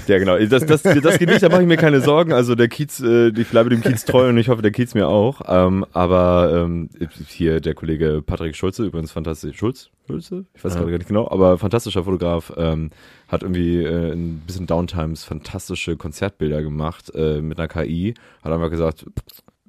[0.07, 0.39] Ja, genau.
[0.39, 2.33] Das, das, das geht nicht, da mache ich mir keine Sorgen.
[2.33, 5.09] Also der Kiez, äh, ich bleibe dem Kiez treu und ich hoffe, der Kiez mir
[5.09, 5.41] auch.
[5.47, 6.89] Ähm, aber ähm,
[7.29, 9.57] hier der Kollege Patrick Schulze, übrigens fantastisch.
[9.57, 9.91] Schulz?
[10.07, 10.45] Schulze?
[10.55, 10.81] Ich weiß Ja.
[10.81, 12.91] gerade gar nicht genau, aber fantastischer Fotograf, ähm,
[13.29, 18.15] hat irgendwie äh, ein bisschen Downtimes fantastische Konzertbilder gemacht äh, mit einer KI.
[18.43, 19.07] Hat einfach gesagt,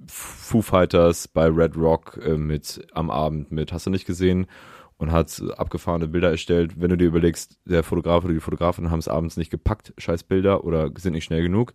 [0.07, 4.45] Foo Fighters bei Red Rock äh, mit am Abend mit, hast du nicht gesehen?
[4.97, 6.79] Und hat abgefahrene Bilder erstellt.
[6.79, 10.23] Wenn du dir überlegst, der Fotograf oder die Fotografin haben es abends nicht gepackt, scheiß
[10.23, 11.73] Bilder oder sind nicht schnell genug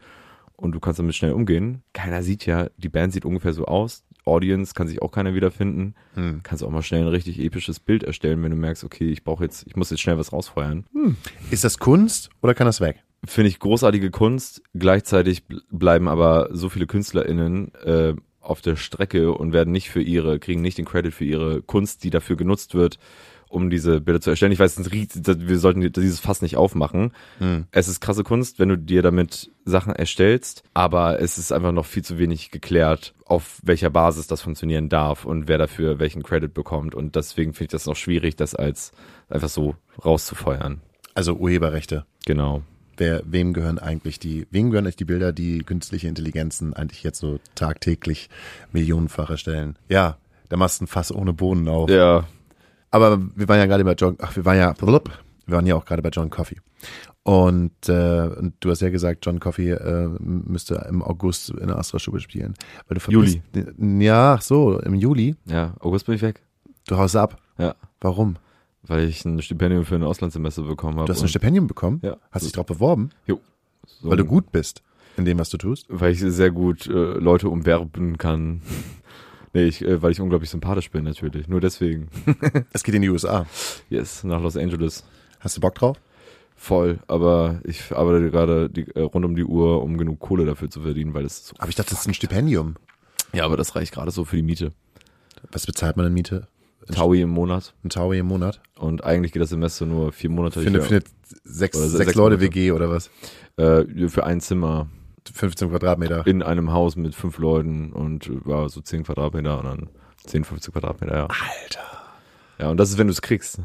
[0.56, 1.82] und du kannst damit schnell umgehen.
[1.92, 4.04] Keiner sieht ja, die Band sieht ungefähr so aus.
[4.24, 5.94] Audience kann sich auch keiner wiederfinden.
[6.14, 6.40] Hm.
[6.42, 9.44] Kannst auch mal schnell ein richtig episches Bild erstellen, wenn du merkst, okay, ich brauche
[9.44, 10.84] jetzt, ich muss jetzt schnell was rausfeuern.
[11.50, 13.02] Ist das Kunst oder kann das weg?
[13.26, 14.62] finde ich großartige Kunst.
[14.72, 18.14] Gleichzeitig bl- bleiben aber so viele KünstlerInnen äh,
[18.50, 22.04] auf der Strecke und werden nicht für ihre, kriegen nicht den Credit für ihre Kunst,
[22.04, 22.98] die dafür genutzt wird,
[23.48, 24.52] um diese Bilder zu erstellen.
[24.52, 27.12] Ich weiß, wir sollten dieses Fass nicht aufmachen.
[27.38, 27.66] Hm.
[27.72, 31.86] Es ist krasse Kunst, wenn du dir damit Sachen erstellst, aber es ist einfach noch
[31.86, 36.52] viel zu wenig geklärt, auf welcher Basis das funktionieren darf und wer dafür welchen Credit
[36.52, 36.94] bekommt.
[36.94, 38.92] Und deswegen finde ich das noch schwierig, das als
[39.28, 39.74] einfach so
[40.04, 40.80] rauszufeuern.
[41.14, 42.04] Also Urheberrechte.
[42.26, 42.62] Genau.
[43.00, 47.18] Wer, wem gehören eigentlich die, wem gehören eigentlich die Bilder, die künstliche Intelligenzen eigentlich jetzt
[47.18, 48.28] so tagtäglich
[48.72, 49.78] millionenfach erstellen?
[49.88, 50.18] Ja,
[50.50, 51.88] da machst du ein Fass ohne Bohnen auf.
[51.88, 52.26] Ja,
[52.90, 55.02] Aber wir waren ja gerade bei John, ach, wir waren ja, wir
[55.46, 56.58] waren ja auch gerade bei John Coffey.
[57.22, 61.78] Und, äh, und du hast ja gesagt, John Coffey äh, müsste im August in der
[61.78, 62.52] Astra-Stube spielen.
[62.86, 63.40] Weil du Juli.
[63.78, 65.36] Ja, ach so, im Juli.
[65.46, 66.42] Ja, August bin ich weg.
[66.86, 67.40] Du haust ab.
[67.56, 68.36] Ja, Warum?
[68.82, 71.06] Weil ich ein Stipendium für ein Auslandssemester bekommen habe.
[71.06, 72.00] Du hast ein Stipendium bekommen?
[72.02, 72.16] Ja.
[72.30, 73.10] Hast dich drauf beworben?
[73.26, 73.40] Jo.
[73.86, 74.82] So, Weil du gut bist
[75.16, 75.86] in dem, was du tust?
[75.88, 78.62] Weil ich sehr gut äh, Leute umwerben kann.
[79.52, 81.48] nee, ich, äh, weil ich unglaublich sympathisch bin natürlich.
[81.48, 82.08] Nur deswegen.
[82.72, 83.46] Es geht in die USA.
[83.88, 85.04] Yes, nach Los Angeles.
[85.40, 86.00] Hast du Bock drauf?
[86.56, 90.68] Voll, aber ich arbeite gerade die, äh, rund um die Uhr, um genug Kohle dafür
[90.68, 91.54] zu verdienen, weil es so.
[91.58, 92.76] Aber ich dachte, das ist ein Stipendium.
[93.32, 94.72] Ja, aber das reicht gerade so für die Miete.
[95.52, 96.48] Was bezahlt man in Miete?
[96.86, 97.74] Taui im Monat.
[97.84, 98.60] Ein Taui im Monat?
[98.78, 100.60] Und eigentlich geht das Semester nur vier Monate.
[100.60, 101.10] Für eine sechs,
[101.44, 102.40] sechs, sechs Leute Monate.
[102.40, 103.10] WG oder was?
[103.56, 104.88] äh, für ein Zimmer
[105.32, 106.26] 15 Quadratmeter.
[106.26, 109.90] in einem Haus mit fünf Leuten und äh, ja, so 10 Quadratmeter und dann
[110.26, 111.22] 10, 15 Quadratmeter, ja.
[111.24, 111.80] Alter.
[112.58, 113.60] Ja, und das ist, wenn du es kriegst.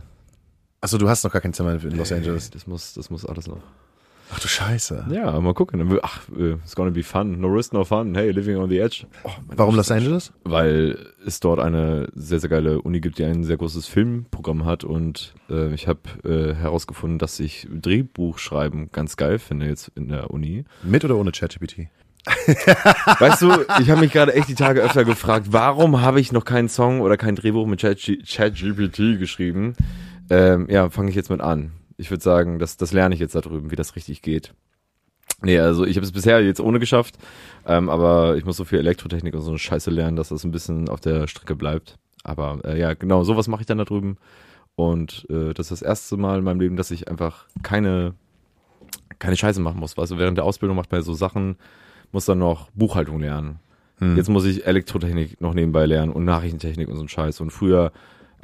[0.81, 2.51] Achso, du hast noch gar kein Zimmer in Los Angeles.
[2.51, 3.61] Das muss, das muss alles noch.
[4.33, 5.05] Ach du Scheiße.
[5.11, 5.99] Ja, mal gucken.
[6.01, 7.39] Ach, äh, it's gonna be fun.
[7.39, 8.15] No risk, no fun.
[8.15, 9.05] Hey, living on the edge.
[9.23, 9.75] Oh, Warum.
[9.75, 10.33] Los Angeles?
[10.43, 14.83] Weil es dort eine sehr, sehr geile Uni gibt, die ein sehr großes Filmprogramm hat
[14.83, 20.31] und äh, ich habe äh, herausgefunden, dass ich Drehbuchschreiben ganz geil finde jetzt in der
[20.31, 20.65] Uni.
[20.83, 21.87] Mit oder ohne ChatGPT?
[23.19, 26.43] Weißt du, ich habe mich gerade echt die Tage öfter gefragt, warum habe ich noch
[26.45, 29.75] keinen Song oder kein Drehbuch mit Chat- ChatGPT geschrieben?
[30.31, 31.71] Ähm, ja, fange ich jetzt mit an.
[31.97, 34.53] Ich würde sagen, das, das lerne ich jetzt da drüben, wie das richtig geht.
[35.41, 37.17] Nee, also ich habe es bisher jetzt ohne geschafft,
[37.65, 40.51] ähm, aber ich muss so viel Elektrotechnik und so eine Scheiße lernen, dass das ein
[40.51, 41.97] bisschen auf der Strecke bleibt.
[42.23, 44.17] Aber äh, ja, genau, sowas mache ich dann da drüben.
[44.75, 48.13] Und äh, das ist das erste Mal in meinem Leben, dass ich einfach keine,
[49.19, 49.97] keine Scheiße machen muss.
[49.97, 51.57] Also während der Ausbildung macht man ja so Sachen,
[52.11, 53.59] muss dann noch Buchhaltung lernen.
[54.17, 57.39] Jetzt muss ich Elektrotechnik noch nebenbei lernen und Nachrichtentechnik und so ein Scheiß.
[57.39, 57.93] Und früher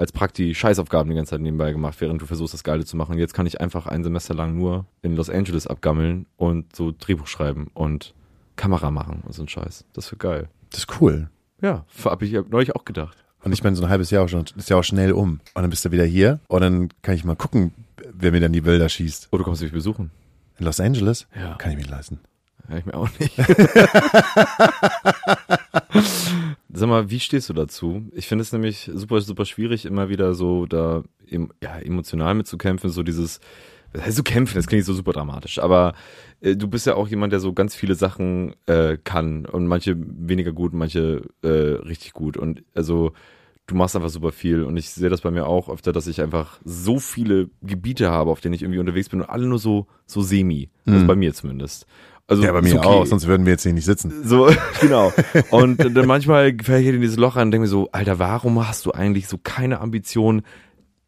[0.02, 3.14] als Prakti Scheißaufgaben die ganze Zeit nebenbei gemacht, während du versuchst, das Geile zu machen.
[3.14, 6.92] Und jetzt kann ich einfach ein Semester lang nur in Los Angeles abgammeln und so
[6.92, 8.16] Drehbuch schreiben und
[8.56, 9.86] Kamera machen und so ein Scheiß.
[9.94, 10.50] Das wird geil.
[10.72, 11.30] Das ist cool.
[11.62, 13.16] Ja, hab ich neulich auch gedacht.
[13.44, 15.40] Und ich meine, so ein halbes Jahr schon, ist ja auch schnell um.
[15.54, 17.72] Und dann bist du wieder hier und dann kann ich mal gucken,
[18.12, 19.28] wer mir dann die Bilder schießt.
[19.32, 20.10] Oh, du kommst mich besuchen.
[20.58, 21.28] In Los Angeles?
[21.36, 21.54] Ja.
[21.56, 22.20] Kann ich mir leisten.
[22.70, 23.38] Ja, ich mir auch nicht.
[26.74, 28.04] Sag mal, wie stehst du dazu?
[28.14, 33.04] Ich finde es nämlich super, super schwierig, immer wieder so da ja, emotional mitzukämpfen, so
[33.04, 33.40] dieses,
[33.94, 35.94] das heißt so kämpfen, das klingt so super dramatisch, aber
[36.40, 39.96] äh, du bist ja auch jemand, der so ganz viele Sachen äh, kann und manche
[39.98, 43.12] weniger gut, manche äh, richtig gut und also
[43.68, 46.22] du machst einfach super viel und ich sehe das bei mir auch öfter, dass ich
[46.22, 49.88] einfach so viele Gebiete habe, auf denen ich irgendwie unterwegs bin und alle nur so
[50.06, 51.86] so semi, also bei mir zumindest.
[52.28, 52.44] Also.
[52.44, 52.88] Ja, bei mir okay.
[52.88, 54.24] auch, sonst würden wir jetzt hier nicht sitzen.
[54.24, 54.50] So,
[54.82, 55.12] genau.
[55.50, 58.68] Und dann manchmal fäll ich in dieses Loch rein und denke mir so, Alter, warum
[58.68, 60.44] hast du eigentlich so keine Ambition,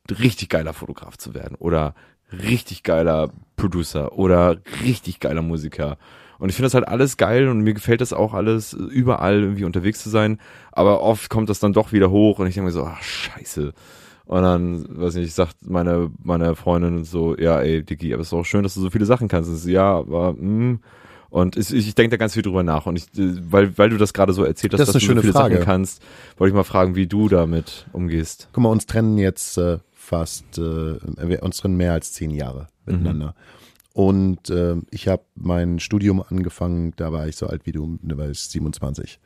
[0.09, 1.55] richtig geiler Fotograf zu werden?
[1.55, 1.95] Oder
[2.31, 5.97] richtig geiler Producer oder richtig geiler Musiker?
[6.39, 9.63] Und ich finde das halt alles geil und mir gefällt das auch alles, überall irgendwie
[9.63, 10.39] unterwegs zu sein.
[10.73, 13.71] Aber oft kommt das dann doch wieder hoch und ich denke mir so, ach, scheiße.
[14.25, 18.33] Und dann, weiß nicht, sagt meine, meine Freundin so, ja, ey, Dicky, aber es ist
[18.33, 19.49] auch schön, dass du so viele Sachen kannst.
[19.49, 20.79] Und so, ja, aber, mh.
[21.33, 22.85] Und ich, ich denke da ganz viel drüber nach.
[22.85, 25.05] Und ich, äh, weil, weil du das gerade so erzählt hast, Das ist dass du
[25.07, 25.55] so schöne viele Frage.
[25.55, 26.03] Sachen kannst,
[26.37, 28.49] wollte ich mal fragen, wie du damit umgehst.
[28.53, 33.33] Guck mal, uns trennen jetzt äh, fast, äh, uns trennen mehr als zehn Jahre miteinander.
[33.93, 38.15] Und äh, ich habe mein Studium angefangen, da war ich so alt wie du, da
[38.15, 39.19] war ich 27.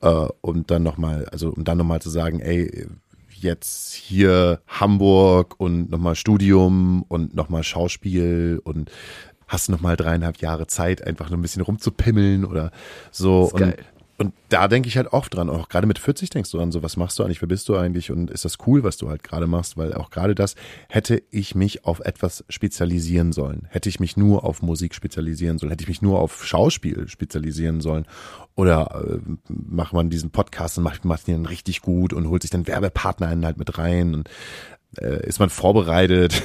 [0.00, 2.86] Äh, und dann nochmal, also um dann nochmal zu sagen, ey,
[3.28, 8.90] jetzt hier Hamburg und nochmal Studium und nochmal Schauspiel und
[9.46, 12.70] hast nochmal dreieinhalb Jahre Zeit, einfach nur ein bisschen rumzupimmeln oder
[13.10, 13.50] so.
[13.52, 13.76] und, geil.
[14.18, 16.82] und da denke ich halt oft dran, auch gerade mit 40 denkst du dran, so
[16.82, 18.10] was machst du eigentlich, wer bist du eigentlich?
[18.10, 20.56] Und ist das cool, was du halt gerade machst, weil auch gerade das
[20.88, 25.70] hätte ich mich auf etwas spezialisieren sollen, hätte ich mich nur auf Musik spezialisieren sollen,
[25.70, 28.06] hätte ich mich nur auf Schauspiel spezialisieren sollen.
[28.56, 29.18] Oder äh,
[29.48, 33.28] macht man diesen Podcast und macht, macht den richtig gut und holt sich dann Werbepartner
[33.28, 34.30] halt mit rein und
[34.98, 36.42] äh, ist man vorbereitet,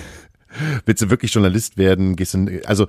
[0.86, 2.88] willst du wirklich Journalist werden, gehst du, also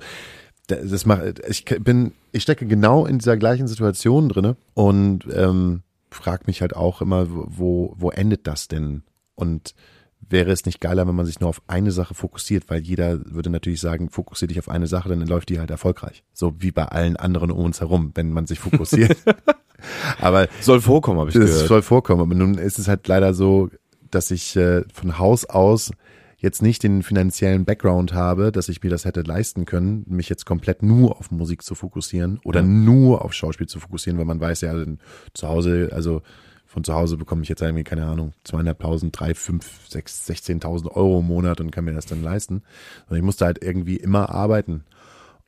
[0.67, 6.47] das macht, ich bin, ich stecke genau in dieser gleichen Situation drinne und ähm, frag
[6.47, 9.03] mich halt auch immer, wo, wo endet das denn?
[9.35, 9.73] Und
[10.29, 13.49] wäre es nicht geiler, wenn man sich nur auf eine Sache fokussiert, weil jeder würde
[13.49, 16.23] natürlich sagen, fokussiere dich auf eine Sache, dann läuft die halt erfolgreich.
[16.33, 19.17] So wie bei allen anderen um uns herum, wenn man sich fokussiert.
[20.21, 21.67] Aber Soll vorkommen, habe ich das gehört.
[21.67, 22.21] soll vorkommen.
[22.21, 23.69] Aber nun ist es halt leider so,
[24.11, 25.91] dass ich äh, von Haus aus
[26.43, 30.45] jetzt nicht den finanziellen Background habe, dass ich mir das hätte leisten können, mich jetzt
[30.45, 32.67] komplett nur auf Musik zu fokussieren oder Ja.
[32.67, 34.75] nur auf Schauspiel zu fokussieren, weil man weiß ja,
[35.33, 36.21] zu Hause, also
[36.65, 41.19] von zu Hause bekomme ich jetzt irgendwie, keine Ahnung, zweieinhalbtausend, drei, fünf, sechs, sechzehntausend Euro
[41.19, 42.63] im Monat und kann mir das dann leisten.
[43.07, 44.83] Und ich musste halt irgendwie immer arbeiten.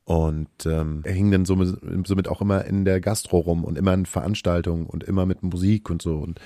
[0.05, 1.77] Und ähm, er hing dann somit,
[2.07, 5.89] somit auch immer in der Gastro rum und immer in Veranstaltungen und immer mit Musik
[5.89, 6.17] und so.
[6.19, 6.39] Und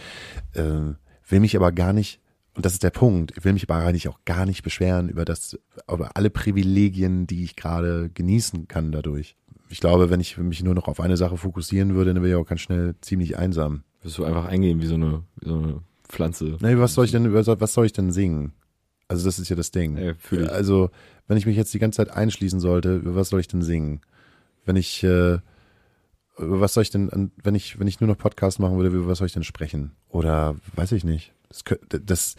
[0.54, 0.96] äh,
[1.28, 2.22] will mich aber gar nicht,
[2.60, 5.24] und das ist der Punkt, ich will mich aber eigentlich auch gar nicht beschweren über
[5.24, 5.58] das,
[5.90, 9.38] über alle Privilegien, die ich gerade genießen kann dadurch.
[9.70, 12.44] Ich glaube, wenn ich mich nur noch auf eine Sache fokussieren würde, dann wäre ich
[12.44, 13.84] auch ganz schnell ziemlich einsam.
[14.04, 15.80] Wirst du einfach eingehen wie so eine, wie so eine
[16.10, 16.58] Pflanze.
[16.60, 18.52] Nee, was soll ich denn, was soll ich denn singen?
[19.08, 19.96] Also das ist ja das Ding.
[19.96, 20.50] Ich.
[20.50, 20.90] Also,
[21.30, 24.02] wenn ich mich jetzt die ganze Zeit einschließen sollte, über was soll ich denn singen?
[24.66, 25.38] Wenn ich, äh,
[26.36, 29.20] was soll ich denn, wenn ich, wenn ich nur noch Podcast machen würde, über was
[29.20, 29.94] soll ich denn sprechen?
[30.10, 31.32] Oder weiß ich nicht.
[31.50, 31.64] Das,
[32.06, 32.36] das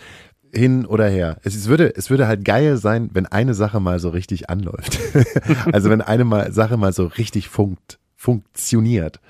[0.53, 1.39] hin oder her.
[1.43, 4.99] Es, es würde, es würde halt geil sein, wenn eine Sache mal so richtig anläuft.
[5.73, 9.21] also wenn eine mal, Sache mal so richtig funkt, funktioniert.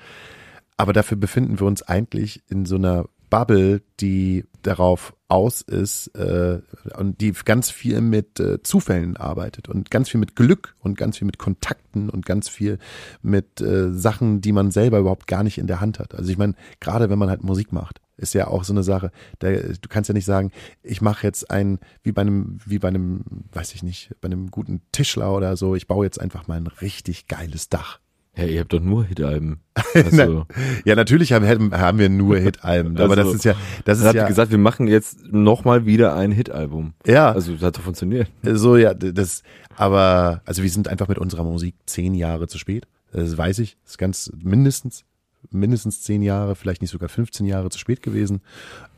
[0.77, 6.59] Aber dafür befinden wir uns eigentlich in so einer Bubble, die darauf aus ist äh,
[6.97, 11.17] und die ganz viel mit äh, Zufällen arbeitet und ganz viel mit Glück und ganz
[11.17, 12.77] viel mit Kontakten und ganz viel
[13.21, 16.13] mit äh, Sachen, die man selber überhaupt gar nicht in der Hand hat.
[16.13, 19.11] Also ich meine, gerade wenn man halt Musik macht, ist ja auch so eine Sache.
[19.39, 20.51] Da, du kannst ja nicht sagen,
[20.83, 24.51] ich mache jetzt ein wie bei einem wie bei einem, weiß ich nicht, bei einem
[24.51, 25.75] guten Tischler oder so.
[25.75, 27.99] Ich baue jetzt einfach mal ein richtig geiles Dach.
[28.37, 29.59] Ja, ihr habt doch nur Hit-Alben.
[29.93, 30.45] Also,
[30.85, 34.15] Ja, natürlich haben, haben wir nur Hit-Alben, aber das Also, ist ja, das ist habt
[34.15, 36.93] ja, gesagt, wir machen jetzt nochmal wieder ein Hit-Album.
[37.05, 38.29] ja, Also, das hat doch funktioniert.
[38.41, 39.43] so ja, das,
[39.75, 42.87] aber also wir sind einfach mit unserer Musik zehn Jahre zu spät.
[43.11, 45.03] Das weiß ich, das ist ganz mindestens
[45.49, 48.41] mindestens zehn Jahre, vielleicht nicht sogar 15 Jahre zu spät gewesen.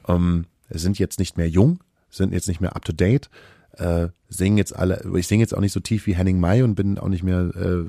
[0.07, 1.79] Ähm, sind jetzt nicht mehr jung,
[2.09, 3.29] sind jetzt nicht mehr up to date,
[3.77, 6.75] äh, singen jetzt alle, ich singe jetzt auch nicht so tief wie Henning May und
[6.75, 7.85] bin auch nicht mehr äh,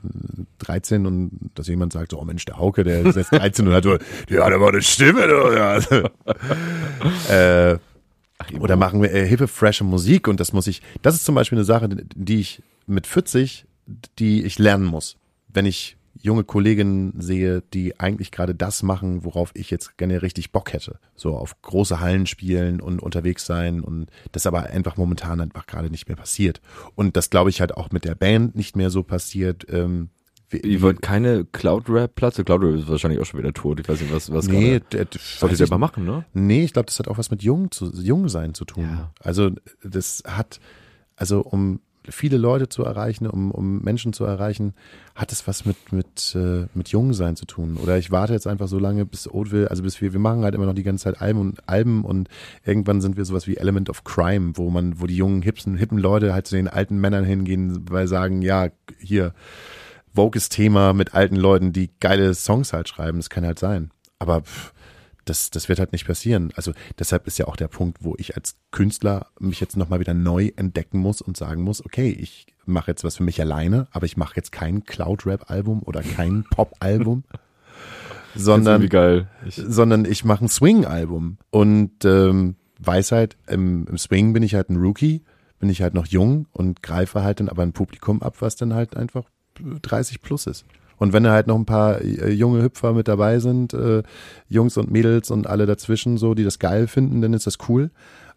[0.59, 3.75] 13 und dass jemand sagt, so, oh Mensch, der Hauke, der ist jetzt 13 und
[3.75, 3.99] hat so,
[4.29, 5.79] ja, der war eine Stimme, du, ja.
[7.73, 7.79] äh,
[8.59, 11.59] oder machen wir äh, hippe, frische Musik und das muss ich, das ist zum Beispiel
[11.59, 13.67] eine Sache, die ich mit 40,
[14.19, 15.17] die ich lernen muss.
[15.49, 20.53] Wenn ich junge Kolleginnen sehe, die eigentlich gerade das machen, worauf ich jetzt gerne richtig
[20.53, 20.99] Bock hätte.
[21.15, 25.91] So auf große Hallen spielen und unterwegs sein und das aber einfach momentan einfach gerade
[25.91, 26.63] nicht mehr passiert.
[26.95, 29.67] Und das glaube ich halt auch mit der Band nicht mehr so passiert.
[29.69, 30.09] Ähm,
[30.51, 32.45] Ihr wollt keine Cloud-Rap-Platte?
[32.45, 33.81] Cloud-Rap ist wahrscheinlich auch schon wieder tot.
[33.81, 35.09] Ich weiß nicht, was, was nee, gerade.
[35.13, 36.25] ihr ich selber machen, ne?
[36.33, 38.85] Nee, ich glaube, das hat auch was mit jung zu jung sein zu tun.
[38.85, 39.13] Ja.
[39.21, 39.51] Also
[39.83, 40.61] das hat
[41.17, 44.75] also um viele Leute zu erreichen, um, um Menschen zu erreichen,
[45.15, 47.77] hat es was mit mit äh, mit jung sein zu tun.
[47.83, 50.55] Oder ich warte jetzt einfach so lange, bis Oatville, also bis wir wir machen halt
[50.55, 52.29] immer noch die ganze Zeit Alben und Alben und
[52.65, 55.99] irgendwann sind wir sowas wie Element of Crime, wo man wo die jungen hipsen hippen
[55.99, 59.33] Leute halt zu den alten Männern hingehen, weil sagen, ja, hier
[60.13, 63.91] Vogues Thema mit alten Leuten, die geile Songs halt schreiben, das kann halt sein.
[64.19, 64.74] Aber pff,
[65.25, 66.53] das, das wird halt nicht passieren.
[66.55, 70.15] Also deshalb ist ja auch der Punkt, wo ich als Künstler mich jetzt nochmal wieder
[70.15, 74.07] neu entdecken muss und sagen muss, okay, ich mache jetzt was für mich alleine, aber
[74.07, 77.25] ich mache jetzt kein Cloud-Rap-Album oder kein Pop-Album,
[78.35, 78.81] sondern.
[79.47, 84.55] Ich, sondern ich mache ein Swing-Album und ähm, weiß halt, im, im Swing bin ich
[84.55, 85.23] halt ein Rookie,
[85.59, 88.75] bin ich halt noch jung und greife halt dann aber ein Publikum ab, was dann
[88.75, 89.25] halt einfach
[89.83, 90.65] 30 plus ist.
[91.05, 94.03] Und wenn da halt noch ein paar äh, junge Hüpfer mit dabei sind, äh,
[94.49, 97.91] Jungs und Mädels und alle dazwischen so, die das geil finden, dann ist das cool.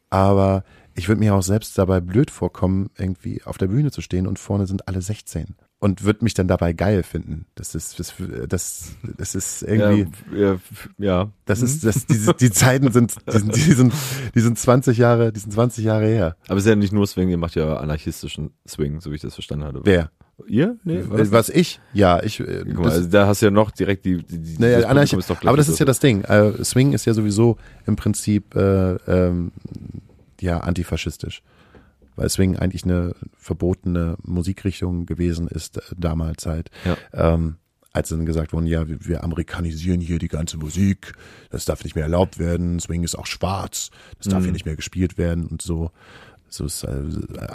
[0.10, 4.28] Aber ich würde mir auch selbst dabei blöd vorkommen, irgendwie auf der Bühne zu stehen
[4.28, 7.46] und vorne sind alle 16 und würde mich dann dabei geil finden.
[7.56, 8.16] Das ist das,
[8.50, 10.60] das, das ist irgendwie ja, ja,
[10.98, 11.32] ja.
[11.46, 13.94] das ist, das, diese, die Zeiten sind, die sind, die sind,
[14.36, 16.36] die sind 20 Jahre, die sind 20 Jahre her.
[16.48, 19.22] Aber es ist ja nicht nur Swing, ihr macht ja anarchistischen Swing, so wie ich
[19.22, 19.82] das verstanden hatte.
[19.84, 20.12] Wer?
[20.48, 20.78] Ihr?
[20.84, 21.80] Nee, Was, was ich?
[21.94, 24.62] Ja, ich, äh, Guck mal, also da hast du ja noch direkt die, die, die
[24.62, 26.22] naja, das Anarch Publikum doch aber das ist so- ja das Ding.
[26.24, 27.58] Äh, Swing ist ja sowieso
[27.88, 29.52] im Prinzip, äh, ähm,
[30.40, 31.42] ja, antifaschistisch.
[32.16, 36.70] Weil Swing eigentlich eine verbotene Musikrichtung gewesen ist äh, damals halt.
[36.86, 36.98] Ja.
[37.14, 37.56] ähm,
[37.94, 41.14] als dann gesagt worden, ja, wir, wir amerikanisieren hier die ganze Musik,
[41.50, 44.76] das darf nicht mehr erlaubt werden, Swing ist auch schwarz, das darf hier nicht mehr
[44.76, 45.90] gespielt werden und so.
[46.48, 47.02] So ist äh,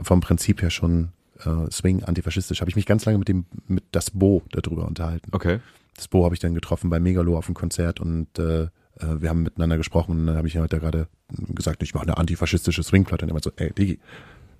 [0.02, 1.10] vom Prinzip her schon
[1.44, 2.60] äh, Swing antifaschistisch.
[2.60, 5.30] Habe ich mich ganz lange mit dem mit das Bo darüber unterhalten.
[5.32, 5.60] Okay.
[5.96, 8.68] Das Bo habe ich dann getroffen bei Megalo auf dem Konzert und äh, äh,
[8.98, 12.16] wir haben miteinander gesprochen und dann habe ich halt da gerade gesagt, ich mache eine
[12.16, 13.98] antifaschistische Swingplatte und er meinte so, ey Digi,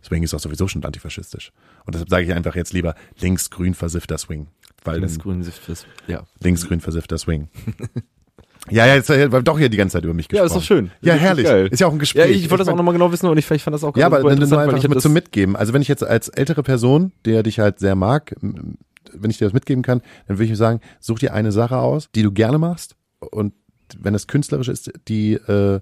[0.04, 1.52] Swing ist auch sowieso schon antifaschistisch.
[1.84, 4.48] Und deshalb sage ich einfach jetzt lieber links-grün versiffter Swing.
[4.84, 6.24] Weil grüne Sift fürs, ja.
[6.40, 7.48] Linksgrün versiffter Swing.
[8.70, 10.46] ja, ja, jetzt äh, doch hier die ganze Zeit über mich Ja, gesprochen.
[10.46, 10.90] ist doch schön.
[11.00, 11.46] Ja, herrlich.
[11.46, 11.68] geil.
[11.70, 12.30] Ist ja auch ein Ja, Gespräch.
[12.36, 14.22] ich wollte das auch nochmal genau wissen und ich, ich fand das auch Ja, aber
[14.22, 15.56] dann nur einfach mit das, zum Mitgeben.
[15.56, 19.44] Also wenn ich jetzt als ältere Person, der dich halt sehr mag, wenn ich dir
[19.46, 22.58] das mitgeben kann, dann würde ich sagen, such dir eine Sache aus, die du gerne
[22.58, 23.52] machst und
[23.98, 25.80] wenn es künstlerisch ist, die, äh,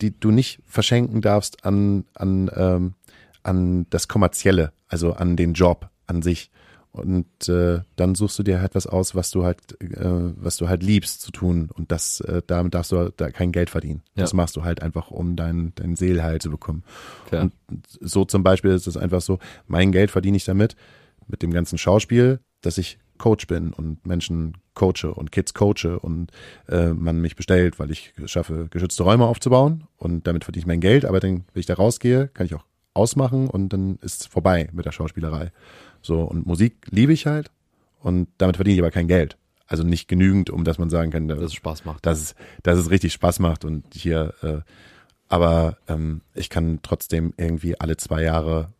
[0.00, 2.94] die du nicht verschenken darfst an, an, ähm,
[3.42, 6.50] an das Kommerzielle, also an den Job an sich.
[6.92, 10.68] Und äh, dann suchst du dir halt was aus, was du halt, äh, was du
[10.68, 11.70] halt liebst zu tun.
[11.72, 14.02] Und das, äh, damit darfst du da kein Geld verdienen.
[14.14, 14.22] Ja.
[14.22, 16.82] Das machst du halt einfach, um dein, dein Seelheil zu bekommen.
[17.26, 17.42] Fair.
[17.42, 17.52] Und
[18.00, 19.38] so zum Beispiel ist es einfach so,
[19.68, 20.74] mein Geld verdiene ich damit,
[21.28, 26.32] mit dem ganzen Schauspiel, dass ich Coach bin und Menschen coache und Kids coache und
[26.68, 30.80] äh, man mich bestellt, weil ich schaffe, geschützte Räume aufzubauen und damit verdiene ich mein
[30.80, 32.64] Geld, aber dann, wenn ich da rausgehe, kann ich auch
[32.94, 35.52] ausmachen und dann ist es vorbei mit der Schauspielerei.
[36.02, 37.50] So, und Musik liebe ich halt
[38.00, 39.36] und damit verdiene ich aber kein Geld.
[39.66, 42.04] Also nicht genügend, um dass man sagen kann, dass es Spaß macht.
[42.04, 44.58] dass es, dass es richtig Spaß macht und hier, äh,
[45.28, 48.72] aber ähm, ich kann trotzdem irgendwie alle zwei Jahre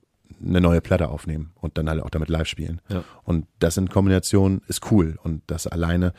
[0.45, 2.81] eine neue Platte aufnehmen und dann halt auch damit live spielen.
[2.89, 3.05] Ja.
[3.23, 6.13] Und das in Kombination ist cool und das alleine,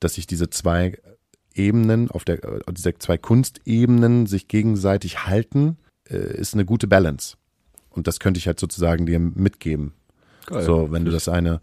[0.00, 0.98] dass sich diese zwei
[1.54, 5.78] Ebenen auf der, äh, diese zwei Kunstebenen sich gegenseitig halten,
[6.08, 7.36] äh, ist eine gute Balance.
[7.90, 9.94] Und das könnte ich halt sozusagen dir mitgeben.
[10.46, 10.62] Geil.
[10.62, 11.60] So, wenn du das eine,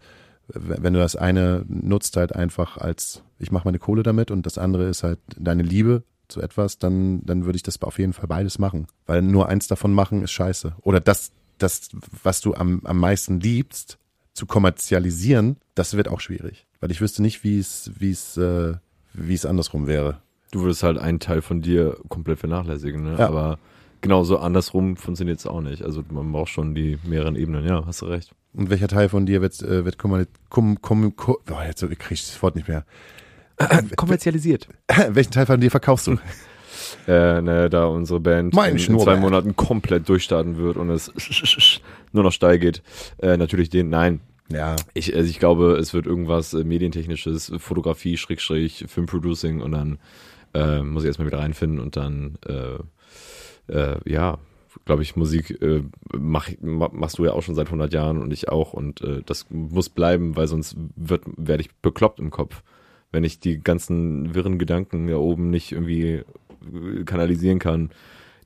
[0.48, 4.58] wenn du das eine nutzt halt einfach als, ich mache meine Kohle damit und das
[4.58, 8.28] andere ist halt deine Liebe zu etwas, dann, dann würde ich das auf jeden Fall
[8.28, 8.86] beides machen.
[9.06, 10.74] Weil nur eins davon machen ist scheiße.
[10.82, 11.90] Oder das, das,
[12.22, 13.98] was du am, am meisten liebst,
[14.34, 16.66] zu kommerzialisieren, das wird auch schwierig.
[16.80, 18.74] Weil ich wüsste nicht, wie es, wie es, äh,
[19.12, 20.18] wie es andersrum wäre.
[20.52, 23.16] Du würdest halt einen Teil von dir komplett vernachlässigen, ne?
[23.18, 23.28] Ja.
[23.28, 23.58] Aber
[24.00, 25.82] genauso andersrum funktioniert es auch nicht.
[25.82, 28.32] Also man braucht schon die mehreren Ebenen, ja, hast du recht.
[28.54, 32.68] Und welcher Teil von dir wird, äh, wird oh, jetzt krieg ich das Wort nicht
[32.68, 32.84] mehr.
[33.96, 34.68] Kommerzialisiert.
[35.08, 36.16] Welchen Teil von dir verkaufst du?
[37.06, 39.16] äh, ne, da unsere Band Mein in, in zwei.
[39.16, 41.12] Monaten komplett durchstarten wird und es
[42.12, 42.82] nur noch steil geht.
[43.18, 44.20] Äh, natürlich den, nein.
[44.50, 44.76] Ja.
[44.94, 49.98] Ich, also ich glaube, es wird irgendwas äh, medientechnisches, Fotografie, Schrägstrich, Filmproducing und dann
[50.54, 54.38] äh, muss ich erstmal wieder reinfinden und dann, äh, äh, ja,
[54.88, 55.82] glaube ich, Musik äh,
[56.18, 59.22] mach, ma, machst du ja auch schon seit 100 Jahren und ich auch und äh,
[59.24, 62.62] das muss bleiben, weil sonst wird werde ich bekloppt im Kopf,
[63.12, 67.90] wenn ich die ganzen wirren Gedanken da oben nicht irgendwie äh, kanalisieren kann,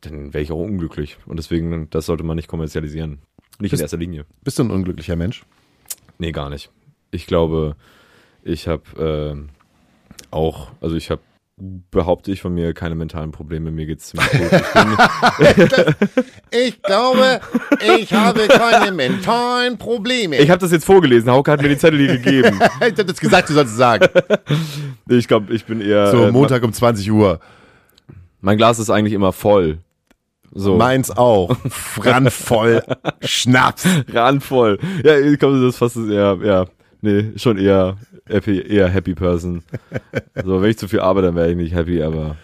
[0.02, 3.18] dann wäre ich auch unglücklich und deswegen, das sollte man nicht kommerzialisieren.
[3.60, 4.26] Nicht in Bist- erster Linie.
[4.42, 5.44] Bist du ein unglücklicher Mensch?
[6.18, 6.70] Nee, gar nicht.
[7.12, 7.76] Ich glaube,
[8.42, 11.22] ich habe äh, auch, also ich habe,
[11.90, 13.70] behaupte ich von mir, keine mentalen Probleme.
[13.70, 14.50] Mir geht's ziemlich gut.
[16.50, 17.40] Ich, Ich glaube,
[17.98, 20.36] ich habe keine mentalen Probleme.
[20.36, 21.30] ich habe das jetzt vorgelesen.
[21.30, 22.60] Hauke hat mir die Zettel hier gegeben.
[22.80, 24.08] ich hab das gesagt, du sollst es sagen.
[25.08, 26.10] Ich glaube, ich bin eher.
[26.10, 27.38] So, äh, Montag um 20 Uhr.
[28.40, 29.78] Mein Glas ist eigentlich immer voll.
[30.52, 30.76] So.
[30.76, 31.54] Meins auch.
[31.98, 32.82] Randvoll
[33.20, 33.86] Schnaps.
[34.12, 34.78] Randvoll.
[35.04, 36.66] Ja, ich glaube, das ist fast eher, ja,
[37.02, 39.62] nee, schon eher happy, eher happy person.
[40.44, 42.36] So, wenn ich zu viel arbeite, dann wäre ich nicht happy, aber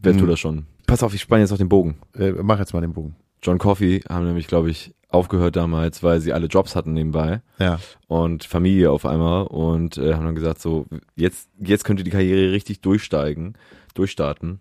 [0.00, 0.18] wer Mhm.
[0.18, 0.66] tut das schon?
[0.86, 1.96] Pass auf, ich spanne jetzt auf den Bogen.
[2.16, 3.16] Äh, mach jetzt mal den Bogen.
[3.42, 7.78] John Coffey haben nämlich, glaube ich, aufgehört damals, weil sie alle Jobs hatten nebenbei Ja.
[8.08, 10.86] und Familie auf einmal und äh, haben dann gesagt, so,
[11.16, 13.54] jetzt, jetzt könnte die Karriere richtig durchsteigen,
[13.94, 14.60] durchstarten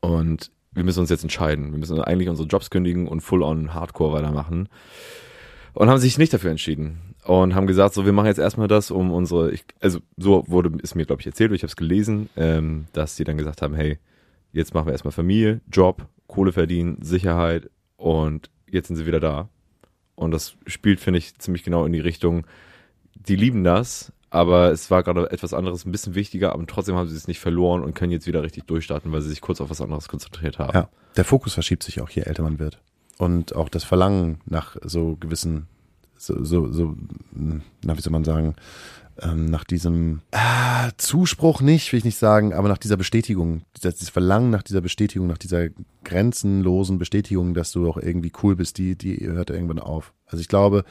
[0.00, 1.72] und wir müssen uns jetzt entscheiden.
[1.72, 4.68] Wir müssen eigentlich unsere Jobs kündigen und full on Hardcore weitermachen.
[5.74, 7.14] Und haben sich nicht dafür entschieden.
[7.24, 10.72] Und haben gesagt, so, wir machen jetzt erstmal das, um unsere, ich, also so wurde
[10.82, 13.74] es mir, glaube ich, erzählt, ich habe es gelesen, ähm, dass sie dann gesagt haben,
[13.74, 13.98] hey,
[14.52, 19.48] jetzt machen wir erstmal Familie, Job, Kohle verdienen, Sicherheit und jetzt sind sie wieder da.
[20.14, 22.46] Und das spielt, finde ich, ziemlich genau in die Richtung,
[23.14, 27.08] die lieben das, aber es war gerade etwas anderes, ein bisschen wichtiger, aber trotzdem haben
[27.08, 29.70] sie es nicht verloren und können jetzt wieder richtig durchstarten, weil sie sich kurz auf
[29.70, 30.74] was anderes konzentriert haben.
[30.74, 30.88] Ja.
[31.16, 32.80] Der Fokus verschiebt sich auch, je älter man wird.
[33.20, 35.66] Und auch das Verlangen nach so gewissen,
[36.16, 36.96] so, so, so
[37.32, 38.54] na, wie soll man sagen,
[39.20, 43.98] ähm, nach diesem ah, Zuspruch nicht, will ich nicht sagen, aber nach dieser Bestätigung, das,
[43.98, 45.68] das Verlangen nach dieser Bestätigung, nach dieser
[46.02, 50.14] grenzenlosen Bestätigung, dass du auch irgendwie cool bist, die, die hört irgendwann auf.
[50.24, 50.84] Also ich glaube,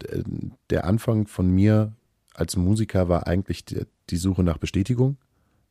[0.00, 0.22] d-
[0.70, 1.90] der Anfang von mir
[2.34, 5.16] als Musiker war eigentlich die, die Suche nach Bestätigung.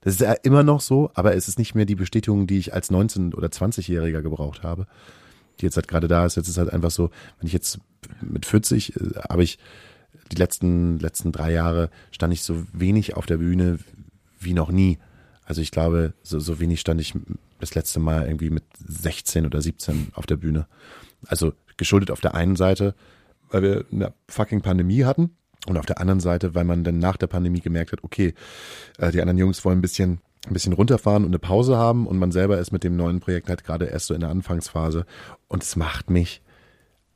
[0.02, 2.74] Das ist ja immer noch so, aber es ist nicht mehr die Bestätigung, die ich
[2.74, 4.86] als 19- oder 20-Jähriger gebraucht habe,
[5.60, 6.36] die jetzt halt gerade da ist.
[6.36, 7.80] Jetzt ist halt einfach so, wenn ich jetzt
[8.22, 9.00] mit 40, äh,
[9.30, 9.60] habe ich
[10.32, 13.80] die letzten, letzten drei Jahre stand ich so wenig auf der Bühne
[14.40, 15.00] wie noch nie.
[15.46, 17.14] Also ich glaube, so, so wenig stand ich
[17.60, 20.68] das letzte Mal irgendwie mit 16 oder 17 auf der Bühne.
[21.28, 22.96] Also geschuldet auf der einen Seite,
[23.50, 25.32] weil wir eine fucking Pandemie hatten
[25.68, 28.34] und auf der anderen Seite, weil man dann nach der Pandemie gemerkt hat, okay,
[28.98, 32.18] äh, die anderen Jungs wollen ein bisschen ein bisschen runterfahren und eine Pause haben und
[32.20, 35.06] man selber ist mit dem neuen Projekt halt gerade erst so in der Anfangsphase
[35.48, 36.42] und es macht mich,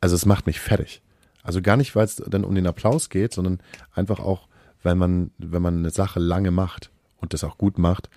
[0.02, 1.02] also es macht mich fertig.
[1.44, 3.60] Also gar nicht, weil es dann um den Applaus geht, sondern
[3.94, 4.48] einfach auch,
[4.84, 8.10] weil man, wenn man eine Sache lange macht und das auch gut macht,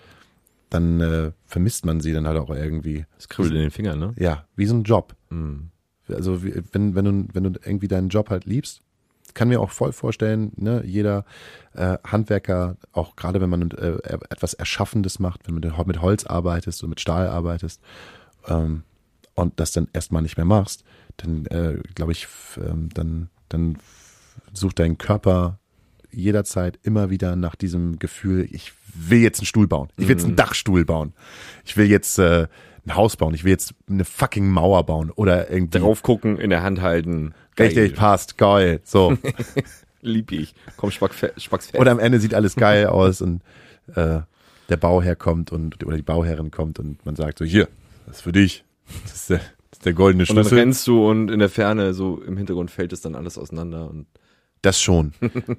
[0.69, 3.05] dann äh, vermisst man sie dann halt auch irgendwie.
[3.19, 4.15] Es kribbelt in den Fingern, ne?
[4.17, 5.17] Ja, wie so ein Job.
[5.31, 5.71] Mhm.
[6.09, 8.81] Also wie- wenn, wenn, du, wenn du irgendwie deinen Job halt liebst,
[9.35, 11.25] kann mir auch voll vorstellen, ne, jeder
[11.75, 13.99] äh, Handwerker, auch gerade wenn man äh,
[14.31, 17.81] etwas Erschaffendes macht, wenn du mit, Holz arbeitest und mit Stahl arbeitest
[18.49, 18.83] ähm,
[19.35, 20.85] und das dann erstmal nicht mehr machst,
[21.17, 22.27] dann äh, glaube ich,
[22.57, 23.79] ähm, dann, dann
[24.53, 25.59] sucht dein Körper
[26.13, 30.25] jederzeit immer wieder nach diesem Gefühl, ich will jetzt einen Stuhl bauen, ich will jetzt
[30.25, 31.13] einen Dachstuhl bauen,
[31.65, 32.49] ich will jetzt äh,
[32.87, 36.51] ein Haus bauen, ich will jetzt eine fucking Mauer bauen oder irgendwie Drauf gucken, in
[36.51, 37.35] der Hand halten.
[37.61, 37.69] Geil.
[37.69, 38.81] Richtig, passt, geil.
[38.85, 39.17] So.
[40.03, 40.55] Lieb ich.
[40.77, 41.79] Komm, Spack, Spacks fest.
[41.79, 43.43] Und am Ende sieht alles geil aus und
[43.95, 44.21] äh,
[44.71, 47.69] der Bauherr kommt und oder die Bauherrin kommt und man sagt so, hier,
[48.07, 48.65] das ist für dich.
[49.03, 50.59] Das ist der, das ist der goldene und dann Schlüssel.
[50.59, 54.07] rennst du und in der Ferne, so im Hintergrund fällt es dann alles auseinander und
[54.63, 55.13] Das schon.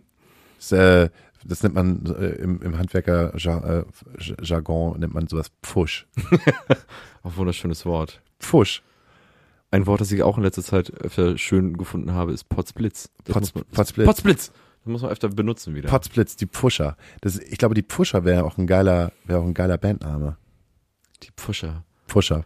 [0.58, 1.10] das, äh,
[1.45, 6.08] das nennt man äh, im, im Handwerker-Jargon nennt man sowas Pfusch.
[7.24, 8.22] auch wunderschönes Wort.
[8.39, 8.82] Pfusch.
[9.72, 13.09] Ein Wort, das ich auch in letzter Zeit öfter schön gefunden habe, ist Potzblitz.
[13.26, 14.05] Potz- man, Potzblitz.
[14.05, 14.51] Potzblitz.
[14.84, 15.89] Das muss man öfter benutzen wieder.
[15.89, 16.97] Potzblitz, die Pfuscher.
[17.22, 20.38] Das, ich glaube, die Pfuscher wäre auch ein geiler, wäre auch ein geiler Bandname.
[21.24, 21.86] Die Pfuscher.
[22.07, 22.43] Pfuscher.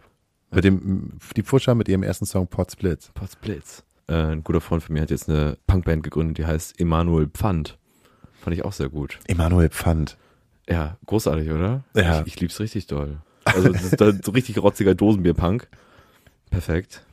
[0.52, 3.10] Mit dem, die Pfuscher mit ihrem ersten Song Potzblitz.
[3.14, 3.82] Potzblitz.
[4.06, 7.76] Äh, ein guter Freund von mir hat jetzt eine Punkband gegründet, die heißt Emanuel Pfand.
[8.34, 9.18] Fand ich auch sehr gut.
[9.26, 10.16] Emanuel Pfand.
[10.68, 11.82] Ja, großartig, oder?
[11.96, 12.20] Ja.
[12.20, 13.18] Ich, ich lieb's richtig doll.
[13.44, 15.68] Also das ist da so richtig rotziger Dosenbierpunk.
[16.50, 17.04] Perfekt.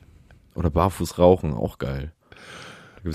[0.54, 2.12] Oder Barfuß rauchen, auch geil.
[3.02, 3.12] wir,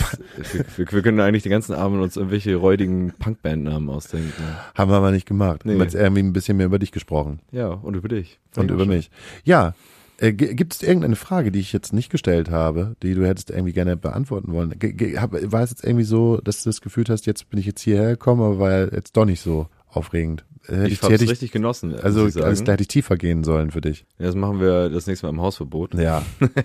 [0.91, 4.43] wir, können eigentlich den ganzen Abend uns irgendwelche räudigen Punkbandnamen ausdenken.
[4.75, 5.61] Haben wir aber nicht gemacht.
[5.65, 5.71] Nee.
[5.71, 8.39] Wir haben jetzt irgendwie ein bisschen mehr über dich gesprochen Ja, und über dich.
[8.55, 9.09] und über mich.
[9.43, 9.73] Ja,
[10.19, 13.73] äh, gibt es irgendeine Frage, die ich jetzt nicht gestellt habe, die du hättest irgendwie
[13.73, 14.77] gerne beantworten wollen?
[14.77, 17.59] G g- hab, war es jetzt irgendwie so, dass du das Gefühl hast, jetzt bin
[17.59, 20.45] ich jetzt hierher gekommen, aber war jetzt doch nicht so aufregend?
[20.69, 21.95] Äh, Ich hätte hab's richtig genossen.
[21.95, 24.05] also, also da hätte ich tiefer gehen sollen für dich.
[24.17, 25.93] Ja, das machen wir das nächste Mal im Hausverbot.
[25.95, 26.23] Ja.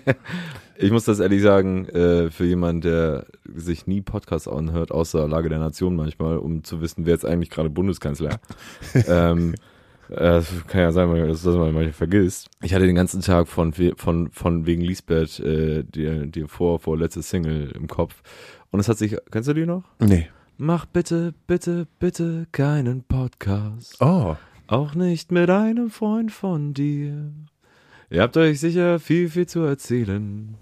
[0.77, 5.47] Ich muss das ehrlich sagen, äh, für jemanden, der sich nie Podcasts anhört, außer Lage
[5.47, 8.41] der Nation manchmal, um zu wissen, wer jetzt eigentlich gerade Bundeskanzler.
[9.07, 9.55] ähm,
[10.09, 12.49] äh, das kann ja sein, dass das man manchmal vergisst.
[12.61, 17.21] Ich hatte den ganzen Tag von, von, von wegen Lisbeth, äh, die, die vor, vorletzte
[17.21, 18.21] Single im Kopf.
[18.71, 19.83] Und es hat sich, kennst du die noch?
[19.99, 20.27] Nee.
[20.57, 23.97] Mach bitte, bitte, bitte keinen Podcast.
[23.99, 24.35] Oh.
[24.67, 27.31] Auch nicht mit einem Freund von dir.
[28.09, 30.55] Ihr habt euch sicher viel, viel zu erzählen.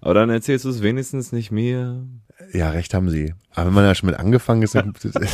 [0.00, 2.04] Aber dann erzählst du es wenigstens nicht mir.
[2.52, 3.34] Ja, recht haben sie.
[3.54, 5.28] Aber wenn man ja schon mit angefangen ist, dann, dann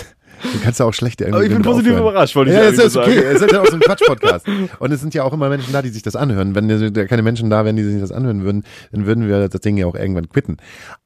[0.63, 2.09] kannst du auch schlecht irgendwie Aber ich bin positiv aufhören.
[2.09, 3.15] überrascht, wollte ich Ja, ist nur okay.
[3.17, 3.27] sagen.
[3.35, 4.47] Es ist ja auch so ein Quatsch-Podcast.
[4.79, 6.55] Und es sind ja auch immer Menschen da, die sich das anhören.
[6.55, 8.63] Wenn da keine Menschen da wären, die sich das anhören würden,
[8.93, 10.57] dann würden wir das Ding ja auch irgendwann quitten.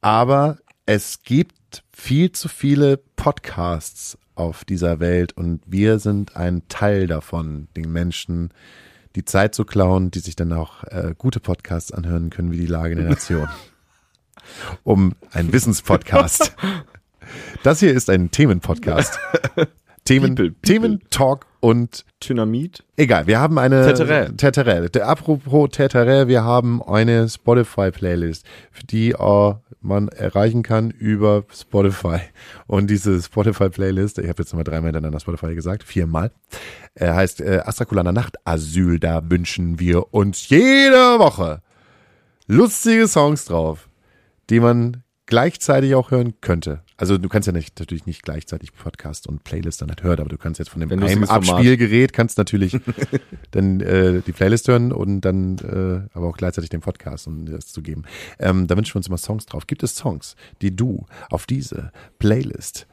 [0.03, 1.55] Aber es gibt
[1.99, 8.55] viel zu viele Podcasts auf dieser Welt und wir sind ein Teil davon, den Menschen
[9.17, 12.67] die Zeit zu klauen, die sich dann auch äh, gute Podcasts anhören können, wie die
[12.67, 13.49] Lage der Nation.
[14.85, 16.57] um ein Wissenspodcast.
[17.63, 19.19] Das hier ist ein Themenpodcast.
[20.07, 20.63] Themen, People, people.
[20.63, 22.85] Themen, Talk und Dynamit?
[22.97, 23.27] egal.
[23.27, 23.87] Wir haben eine.
[24.37, 24.89] Teterä.
[24.89, 32.19] Der- Apropos Teterä, wir haben eine Spotify-Playlist, für die äh, man erreichen kann über Spotify.
[32.67, 36.31] Und diese Spotify-Playlist, ich habe jetzt mal dreimal hintereinander Spotify gesagt, viermal,
[36.95, 38.99] äh, heißt äh, Astrakulana Nacht Asyl.
[38.99, 41.63] Da wünschen wir uns jede Woche
[42.47, 43.89] lustige Songs drauf,
[44.51, 46.81] die man gleichzeitig auch hören könnte.
[46.97, 50.31] Also du kannst ja nicht, natürlich nicht gleichzeitig Podcast und Playlist dann halt hören, aber
[50.31, 51.25] du kannst jetzt von dem einem.
[51.25, 52.77] Abspielgerät kannst natürlich
[53.53, 57.53] dann äh, die Playlist hören und dann äh, aber auch gleichzeitig den Podcast, um dir
[57.53, 58.03] das zu geben.
[58.41, 59.67] Ähm, da wünschen wir uns immer Songs drauf.
[59.69, 62.89] Gibt es Songs, die du auf diese Playlist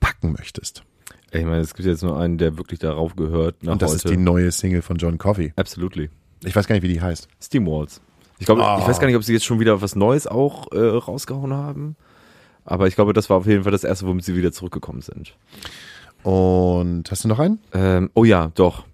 [0.00, 0.84] packen möchtest?
[1.32, 3.56] Ich meine, es gibt jetzt nur einen, der wirklich darauf gehört.
[3.66, 3.96] Und das heute.
[3.96, 5.52] ist die neue Single von John Coffey.
[5.56, 6.10] Absolutely.
[6.44, 7.28] Ich weiß gar nicht, wie die heißt.
[7.42, 8.00] Steamwalls.
[8.42, 8.78] Ich glaube, Ah.
[8.80, 11.94] ich weiß gar nicht, ob sie jetzt schon wieder was Neues auch äh, rausgehauen haben.
[12.64, 15.34] Aber ich glaube, das war auf jeden Fall das erste, womit sie wieder zurückgekommen sind.
[16.22, 17.58] Und hast du noch einen?
[17.72, 18.84] Ähm, oh ja, doch.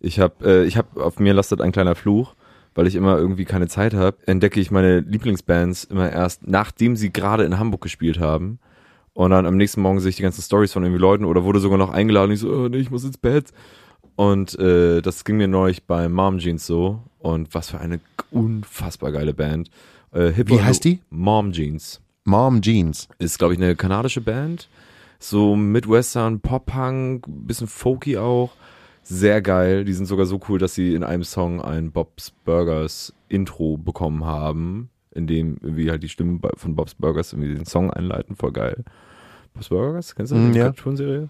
[0.00, 2.34] Ich habe, äh, ich habe auf mir lastet ein kleiner Fluch,
[2.74, 4.16] weil ich immer irgendwie keine Zeit habe.
[4.26, 8.58] Entdecke ich meine Lieblingsbands immer erst, nachdem sie gerade in Hamburg gespielt haben.
[9.14, 11.58] Und dann am nächsten Morgen sehe ich die ganzen Stories von irgendwie Leuten oder wurde
[11.60, 12.32] sogar noch eingeladen.
[12.32, 13.46] Ich so, oh, nee, ich muss ins Bett.
[14.14, 17.00] Und äh, das ging mir neulich bei Mom Jeans so.
[17.26, 17.98] Und was für eine
[18.30, 19.70] unfassbar geile Band.
[20.12, 21.00] Äh, Wie heißt die?
[21.10, 23.08] Mom Jeans Mom Jeans.
[23.18, 24.68] ist, glaube ich, eine kanadische Band.
[25.18, 28.52] So Midwestern, Pop-Punk, bisschen folky auch.
[29.02, 29.84] Sehr geil.
[29.84, 34.24] Die sind sogar so cool, dass sie in einem Song ein Bob's Burgers Intro bekommen
[34.24, 38.36] haben, in dem irgendwie halt die Stimmen von Bob's Burgers irgendwie den Song einleiten.
[38.36, 38.84] Voll geil.
[39.54, 40.64] Bob's Burgers, kennst du Mm, die ja.
[40.66, 41.28] Cartoon-Serie?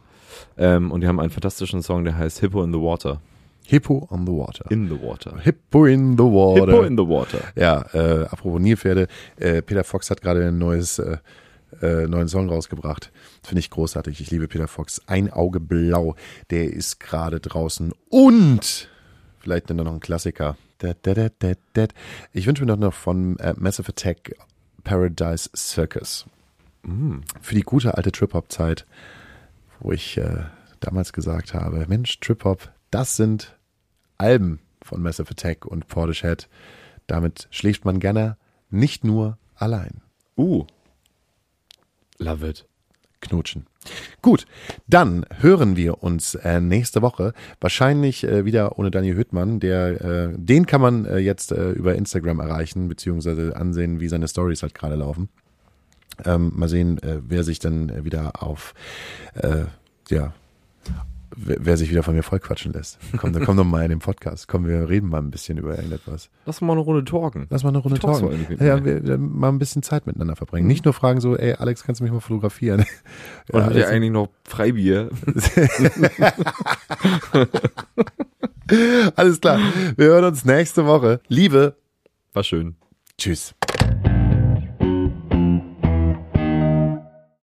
[0.58, 3.20] Ähm, und die haben einen fantastischen Song, der heißt Hippo in the Water.
[3.68, 4.64] Hippo on the Water.
[4.70, 5.38] In the Water.
[5.40, 6.66] Hippo in the Water.
[6.66, 7.40] Hippo in the Water.
[7.56, 11.18] Ja, äh, apropos Nilpferde, äh, Peter Fox hat gerade ein neues, äh,
[11.82, 13.10] äh, neuen Song rausgebracht.
[13.42, 14.20] Finde ich großartig.
[14.20, 15.02] Ich liebe Peter Fox.
[15.06, 16.14] Ein Auge blau,
[16.50, 17.92] der ist gerade draußen.
[18.08, 18.88] Und
[19.40, 20.56] vielleicht dann noch ein Klassiker.
[22.32, 24.34] Ich wünsche mir noch, noch von äh, Massive Attack
[24.84, 26.26] Paradise Circus.
[27.40, 28.86] Für die gute alte Trip-Hop-Zeit,
[29.80, 30.44] wo ich äh,
[30.78, 33.55] damals gesagt habe, Mensch, Trip-Hop, das sind
[34.18, 36.48] Alben von Massive Attack und Portishead.
[37.06, 38.36] Damit schläft man gerne
[38.70, 40.02] nicht nur allein.
[40.36, 40.66] Uh.
[42.18, 42.66] Love it.
[43.20, 43.66] Knutschen.
[44.20, 44.46] Gut,
[44.86, 49.60] dann hören wir uns äh, nächste Woche wahrscheinlich äh, wieder ohne Daniel Hüttmann.
[49.60, 54.28] Der, äh, den kann man äh, jetzt äh, über Instagram erreichen beziehungsweise ansehen, wie seine
[54.28, 55.28] Stories halt gerade laufen.
[56.24, 58.74] Ähm, mal sehen, äh, wer sich dann wieder auf,
[60.08, 60.32] ja,
[61.34, 62.98] wer, wer sich wieder von mir vollquatschen lässt.
[63.16, 64.46] Komm, dann komm doch mal in den Podcast.
[64.48, 66.30] Komm, wir reden mal ein bisschen über irgendetwas.
[66.44, 67.46] Lass mal eine Runde talken.
[67.50, 68.46] Lass mal eine Runde talken.
[68.48, 70.68] mit Ja, wir, wir mal ein bisschen Zeit miteinander verbringen.
[70.68, 72.84] Nicht nur fragen so, ey, Alex, kannst du mich mal fotografieren?
[73.52, 75.10] Und habt ihr also- eigentlich noch Freibier?
[79.16, 79.58] Alles klar.
[79.96, 81.20] Wir hören uns nächste Woche.
[81.28, 81.76] Liebe.
[82.32, 82.76] War schön.
[83.18, 83.54] Tschüss.